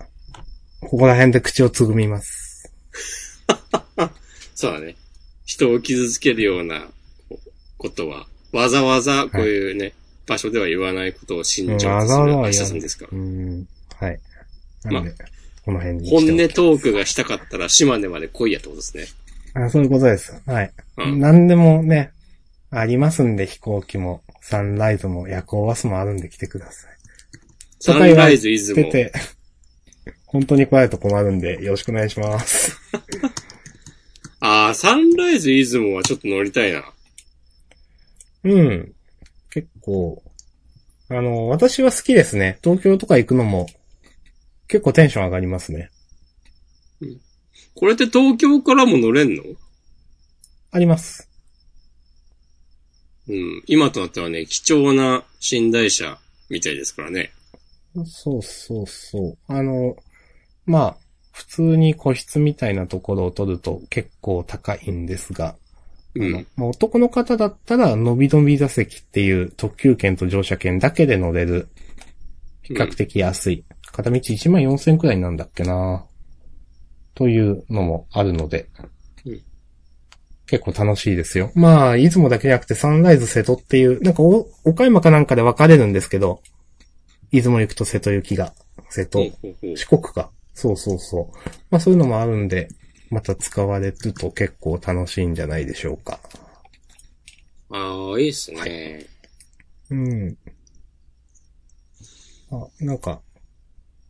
[0.80, 2.72] ここら辺で口をつぐみます。
[4.54, 4.96] そうだね。
[5.44, 6.88] 人を傷つけるような
[7.76, 9.92] ことは、わざわざこういうね、
[10.26, 13.16] 場所では言わないことを信じようとするうんわざわざは明日さんですからう。
[13.16, 13.68] ん。
[13.98, 14.20] はい。
[14.84, 15.14] まなんで、
[15.64, 19.06] この辺に本音トークがしたかったら島根まで来いやってことですね。
[19.54, 20.40] あそういうことです。
[20.46, 20.72] はい。
[20.98, 21.20] うん。
[21.20, 22.12] 何でもね、
[22.74, 26.92] ありますんで、飛行機も、サンライズも、夜行バスもあるんで来てください。
[27.80, 28.86] サンライズ出雲。
[28.86, 29.12] 出て、
[30.24, 32.78] 本当に来ないと困るんで、よろしくお願いします。
[34.40, 36.92] ああ、サンライズ出雲はちょっと乗りたいな。
[38.44, 38.94] うん。
[39.50, 40.22] 結構、
[41.10, 42.58] あの、私は好きですね。
[42.64, 43.68] 東京とか行くのも、
[44.66, 45.90] 結構テンション上がりますね。
[47.74, 49.42] これって東京からも乗れんの？
[50.70, 51.28] あります。
[53.32, 53.62] うん。
[53.66, 56.18] 今となってはね、貴重な寝台車
[56.50, 57.32] みたいですからね。
[58.04, 59.38] そうそうそう。
[59.48, 59.96] あの、
[60.66, 60.96] まあ、
[61.32, 65.56] 普通に個室みたいなところを取ると結構高いんですが、
[66.14, 66.46] うん。
[66.56, 71.68] まあ、男の方だったら、のびのび座席っていう特急券と乗車券だけで乗れる、
[72.60, 73.64] 比較的安い。
[73.92, 76.04] 片道1万4000円くらいなんだっけな
[77.14, 78.91] というのもあるので、うん
[80.52, 81.50] 結構楽しいですよ。
[81.54, 86.42] まあ、出雲だけじゃなくてサンライズ瀬戸っていう、なんかお、岡山かなんかで分かれるんですけど、
[87.30, 88.52] 出雲行くと瀬戸行きが。
[88.90, 89.32] 瀬戸、
[89.74, 90.30] 四国か。
[90.52, 91.38] そうそうそう。
[91.70, 92.68] まあそういうのもあるんで、
[93.08, 96.20] また使われると結構楽しいんじゃないでしょうか。
[97.70, 99.06] ああ、いいっすね。
[99.90, 100.36] うん。
[102.50, 103.22] あ、なんか、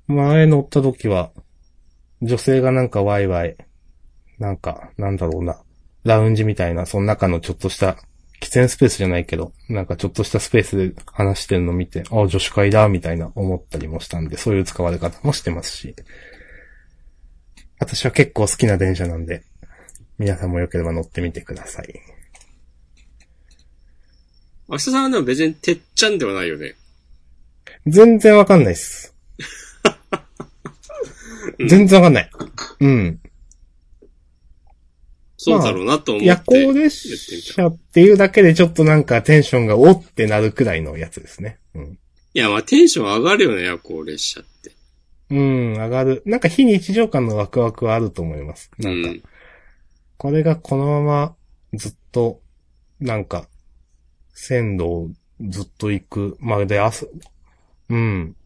[0.09, 1.31] 前乗った時は、
[2.21, 3.57] 女性がなんかワイワイ、
[4.41, 5.63] なんか、なんだろうな、
[6.05, 7.97] ラウンジみたいな、その中のちょっとした、
[8.41, 15.95] 喫煙スペースじゃないけど、なんかちょっとしたスペースで話してるの見て、あ、女子会だ、みたいな思ったりもしたんで、そういう使われ方もしてますし。
[17.79, 19.43] 私は結構好きな電車なんで、
[20.19, 21.95] 皆さんもよければ乗ってみてください。
[24.69, 26.77] 明日さんはでも別にてっちゃんではないよね。
[27.87, 29.15] 全然わかんないっす。
[31.69, 32.31] 全然わかんない。
[32.81, 33.21] うん。
[35.45, 36.29] そうだろうなと思って。
[36.29, 41.59] 夜行列車っていうだけでちょっとなんかテンションがおってなるくらいのやつですね。
[41.75, 41.99] うん。
[42.35, 44.73] いや、まあテンション上がるよね、夜行列車って。
[45.31, 46.23] うん、上がる。
[46.27, 48.71] なんか非日常感のワクワクはあると思います。
[48.79, 49.23] うなんか、ん。
[50.17, 51.35] これがこのまま
[51.75, 52.41] ずっと、
[53.01, 53.49] なんか、
[54.35, 55.09] 線路を
[55.41, 57.07] ずっと行くまで朝、
[57.89, 58.37] うん。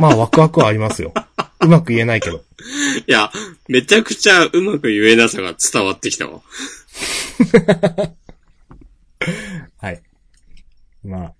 [0.00, 1.14] まあワクワクはありますよ。
[1.60, 2.42] うまく言えないけど。
[3.06, 3.30] いや、
[3.68, 6.40] めちゃくちゃうまく言えなさが伝わってきたわ。
[9.78, 10.02] はい。
[11.04, 11.34] まあ。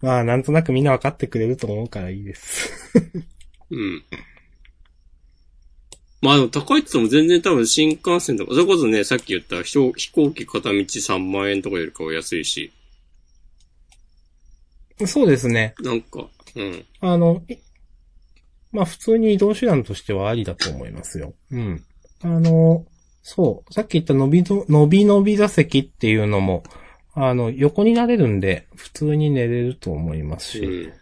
[0.00, 2.70] まあ、なんとなくみんなわかってくれると思うからいいです。
[3.70, 4.04] うん。
[6.20, 12.72] まあでも高いって言っても全然多分新幹線とか、それこそね、さっき言った飛行飛行機片道3万円とかよりかは安いし、
[15.06, 15.74] そうですね。
[15.80, 16.84] なんか、うん。
[17.00, 17.56] あの、い
[18.74, 21.32] まあ普通に移動手段としてはありだと思いますよ。
[21.50, 21.84] うん。
[22.22, 22.84] あの、
[23.22, 26.64] そう、さっき言った伸びの、伸び伸び座席っていうのも、
[27.14, 30.92] あの、横になれるんで、普通に寝れると思いますし、うん。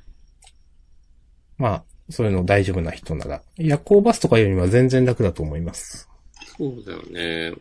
[1.57, 6.09] まあ、そういうの大丈夫な人なら、夜行バスとかよりは全然楽だと思います。
[6.59, 7.57] そうだよね。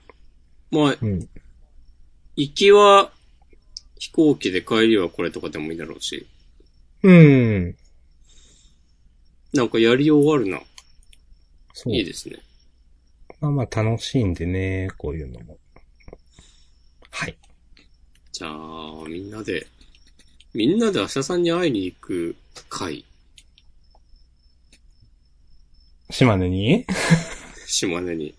[0.69, 1.29] まあ、うん。
[2.35, 3.11] 行きは
[3.97, 6.27] 飛行機で帰りはこれとかでもいいだろうし、
[7.03, 7.75] うん。
[9.53, 10.61] なんかやりようあるな。
[11.73, 11.94] そう。
[11.95, 12.38] いいですね。
[13.40, 15.57] まあまあ楽しいんでね、こういうのも。
[17.10, 17.38] はい。
[18.32, 19.68] じゃあ、みんなで、
[20.53, 22.36] みんなで明日さんに会いに行く
[22.69, 23.06] 会、
[26.10, 26.86] 島根に？
[27.68, 28.36] 島根に。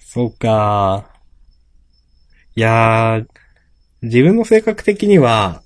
[0.00, 1.10] そうか。
[2.56, 3.28] いやー、
[4.02, 5.62] 自分の性格的には、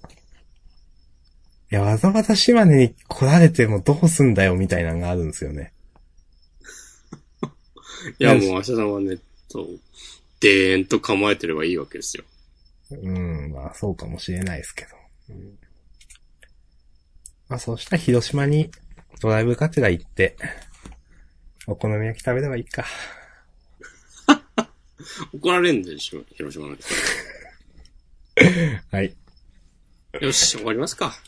[1.73, 5.73] いや、わざわざ島根に来られてもどうすんだよみたいなのがあるんですよね。
[8.19, 9.19] いや、もう明日さんはね、
[9.49, 9.81] そう、
[10.41, 12.25] でーんと構えてればいいわけですよ。
[12.91, 14.91] うん、まあそうかもしれないですけど。
[15.31, 15.59] うん
[17.51, 18.71] まあそうしたら広島に
[19.21, 20.37] ドライブがてら行って、
[21.67, 22.87] お好み焼き食べればいいか。
[25.35, 26.87] 怒られんでしょ、広島の人。
[28.97, 29.17] はい。
[30.21, 31.21] よし、終わりますか。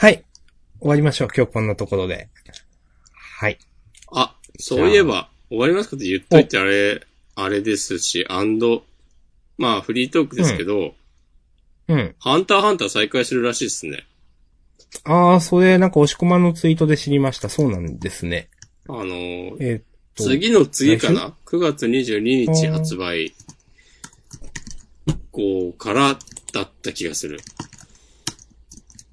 [0.00, 0.22] はい。
[0.78, 1.28] 終わりましょう。
[1.36, 2.28] 今日こんなところで。
[3.40, 3.58] はい。
[4.12, 7.04] あ、そういえば、終わりますかって言っといてあれ、
[7.34, 8.84] あれですし、アンド、
[9.56, 10.94] まあ、フリートークですけど、
[11.88, 12.14] うん。
[12.20, 14.06] ハンターハンター再開するらしいですね。
[15.02, 17.48] ああ、それなんか押し込まんのツイートで知りました。
[17.48, 18.50] そうなんですね。
[18.88, 19.82] あのーえーっ
[20.14, 20.22] と。
[20.22, 23.34] 次の次かな ?9 月22日発売
[25.06, 26.16] 以降から
[26.52, 27.40] だった気がする。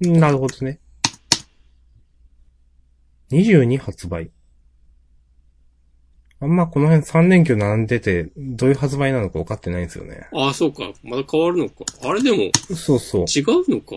[0.00, 0.78] なるほどね。
[3.30, 4.30] 22発売。
[6.38, 10.28] あんまこの辺3連休並んでて、どういう発売なのか分かってないんですよね。
[10.34, 10.92] ああ、そうか。
[11.02, 11.76] まだ変わるのか。
[12.02, 13.24] あれでも、そうそう。
[13.24, 13.96] 違うのか？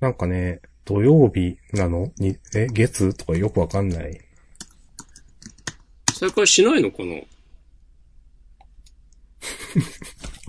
[0.00, 2.12] なんかね、土曜日なの？
[2.18, 3.14] に、え、月？
[3.14, 4.20] とかよくわかんない。
[6.12, 7.14] 再開しないのかな？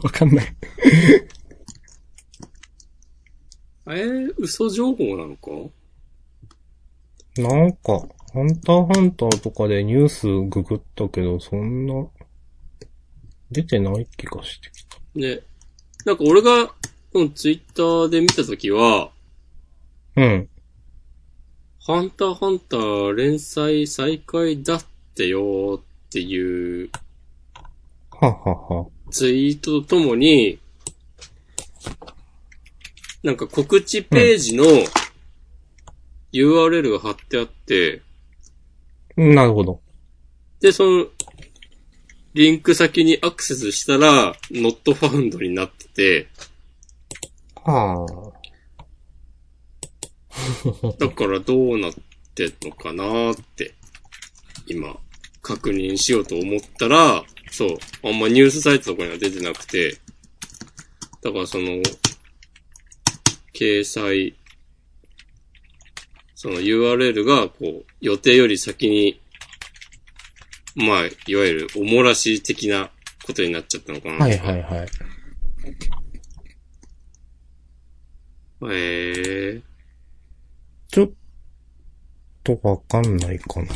[0.04, 0.56] わかんない。
[3.90, 5.52] えー、嘘情報なのか？
[7.42, 12.08] なんか、ハンターハンターとかでニュースググったけど、そんな、
[13.52, 14.98] 出てない気がしてきた。
[15.16, 15.40] ね。
[16.06, 16.74] なんか俺が、こ
[17.16, 19.10] のツイッターで見たときは、
[20.16, 20.50] うん。
[21.82, 24.86] ハンターハンター連載再開だっ
[25.16, 26.92] てよっていう
[28.12, 28.88] ははは。
[29.10, 30.60] ツイートとともに、
[33.24, 34.66] なんか告知ページの
[36.32, 38.02] URL が貼ってあって、
[39.18, 39.82] なるほど。
[40.62, 41.08] で、その、
[42.34, 46.28] リンク先にアクセスしたら、not found になってて、
[47.64, 48.30] はあ。
[51.00, 51.94] だからどうなっ
[52.36, 53.74] てんのかなって、
[54.68, 54.98] 今、
[55.42, 59.98] 確認しようと思ったら、そう、あんまニュースサイトとかには出てなくて、
[61.22, 61.82] だからその、
[63.60, 64.38] 掲載、
[66.34, 69.20] その URL が、こう、予定より先に、
[70.76, 72.90] まあ、いわゆるおもらし的な
[73.26, 74.16] ことになっちゃったのかな。
[74.16, 74.88] はいはいはい。
[78.72, 79.62] へえ
[80.90, 81.12] ちょっ
[82.44, 83.68] とわかんないかな。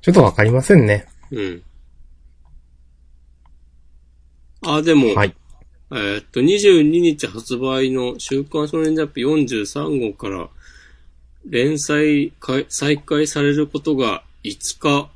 [0.00, 1.06] ちょっとわかりませんね。
[1.30, 1.62] うん。
[4.62, 5.37] あ、でも、はい。
[5.90, 10.48] えーっと、22日発売の週刊少年ジャンプ43号から
[11.48, 15.10] 連載開再開されることが5日、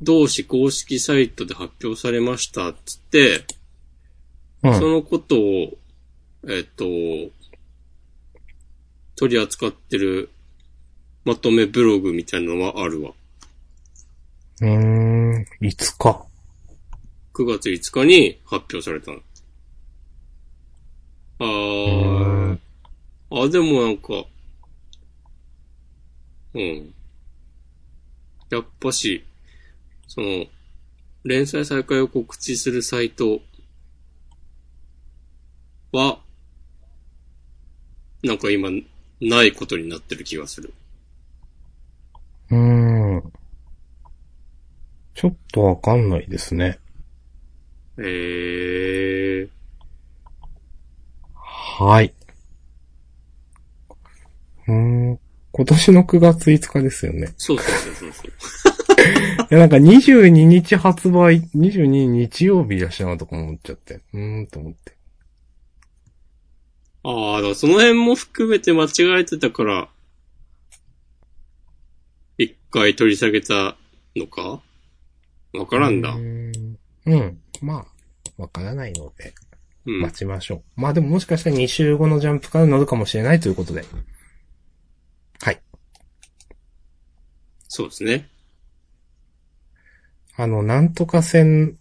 [0.00, 3.44] 同誌公式サイトで発表されましたっつって、
[4.62, 4.74] うん。
[4.78, 5.78] そのことを、
[6.44, 7.34] えーっと、
[9.16, 10.30] 取り扱ってる
[11.24, 13.12] まとめブログみたいなのはあるわ。
[14.62, 16.24] うーん、いつか。
[17.34, 19.20] 9月5日に発表されたの。
[21.40, 22.58] あうー
[23.30, 24.24] あ、でもなんか、
[26.54, 26.94] うん。
[28.50, 29.24] やっぱし、
[30.06, 30.46] その、
[31.24, 33.40] 連載再開を告知するサイト
[35.92, 36.20] は、
[38.22, 38.70] なんか今、
[39.20, 40.72] ないことになってる気がする。
[42.50, 43.32] うーん。
[45.14, 46.78] ちょっとわかんないですね。
[47.98, 49.17] えー、
[51.78, 52.12] はい。
[54.66, 54.74] うー
[55.12, 55.20] ん。
[55.52, 57.32] 今年の9月5日ですよね。
[57.36, 58.32] そうそうそうそう。
[59.50, 64.00] いや、なんか22日発売、22日曜日だしなとか思っちゃって。
[64.12, 64.96] うーん、と思って。
[67.04, 69.88] ああ、だからその辺も含めて間違えてたから、
[72.38, 73.76] 一回取り下げた
[74.16, 74.60] のか？
[75.54, 76.14] わからんだう。
[76.14, 76.78] ーん。
[77.06, 77.40] うん。
[77.62, 77.86] まあ、
[78.36, 79.32] わからないので、うん。
[79.88, 80.80] 待ちましょう。
[80.80, 83.84] まあでももしかしたら2週後のジャンプから乗るかもしれないということで。
[85.40, 85.60] はい。
[87.68, 88.28] そうですね。
[90.36, 91.74] あの、なんとか船、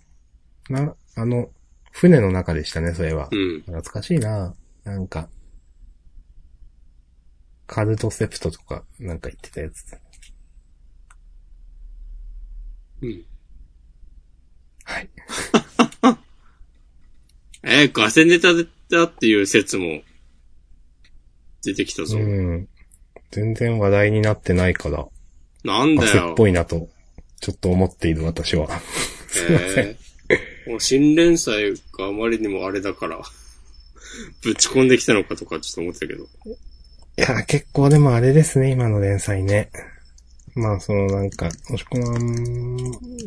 [0.70, 1.50] な、あの、
[1.92, 3.36] 船の中でしたね、それはう。
[3.36, 3.62] ん。
[3.62, 5.30] 懐かしいななんか、
[7.68, 9.86] カルトセプトとか、なんか言ってたやつ。
[13.02, 13.26] うん。
[14.86, 15.10] はい。
[17.64, 20.02] えー、ガセネタだっていう説も
[21.64, 22.18] 出てきたぞ。
[22.18, 22.68] うん。
[23.32, 25.06] 全然話題になってないから、
[25.64, 26.36] なんだよガセっ。
[26.36, 26.88] ぽいなと、
[27.42, 28.68] ちょっと思っている私は。
[29.28, 29.86] すいません。
[29.86, 33.20] えー、もう新連載があまりにもあれだから、
[34.42, 36.24] ぶち込んできたのかとかちょっと思ってたけど。
[36.24, 36.28] い
[37.18, 39.70] や、結構でもあれですね、今の連載ね。
[40.58, 42.18] まあ、そのなんか、もしくは、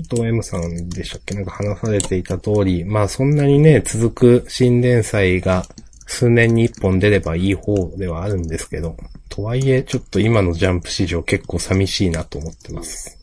[0.09, 1.35] と M さんでしたっけ？
[1.35, 5.65] なんか話されていた通り、まあそんなにね、続く新連載が
[6.07, 8.97] 数年に一本出ればいい方ではあるんですけど、
[9.29, 13.17] とはいえ、ちょっと今のジャンプ市場結構寂しいなと思ってます。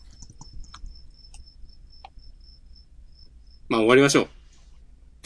[3.70, 4.28] まあ終わりましょう。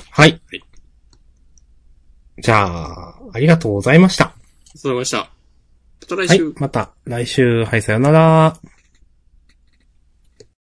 [0.09, 0.31] はい。
[0.31, 0.63] はい
[2.41, 4.25] じゃあ、ありがとうございました。
[4.25, 5.17] ありがとうございました。
[6.01, 6.53] また来はい週。。
[6.57, 8.57] また来週、はい、さよなら。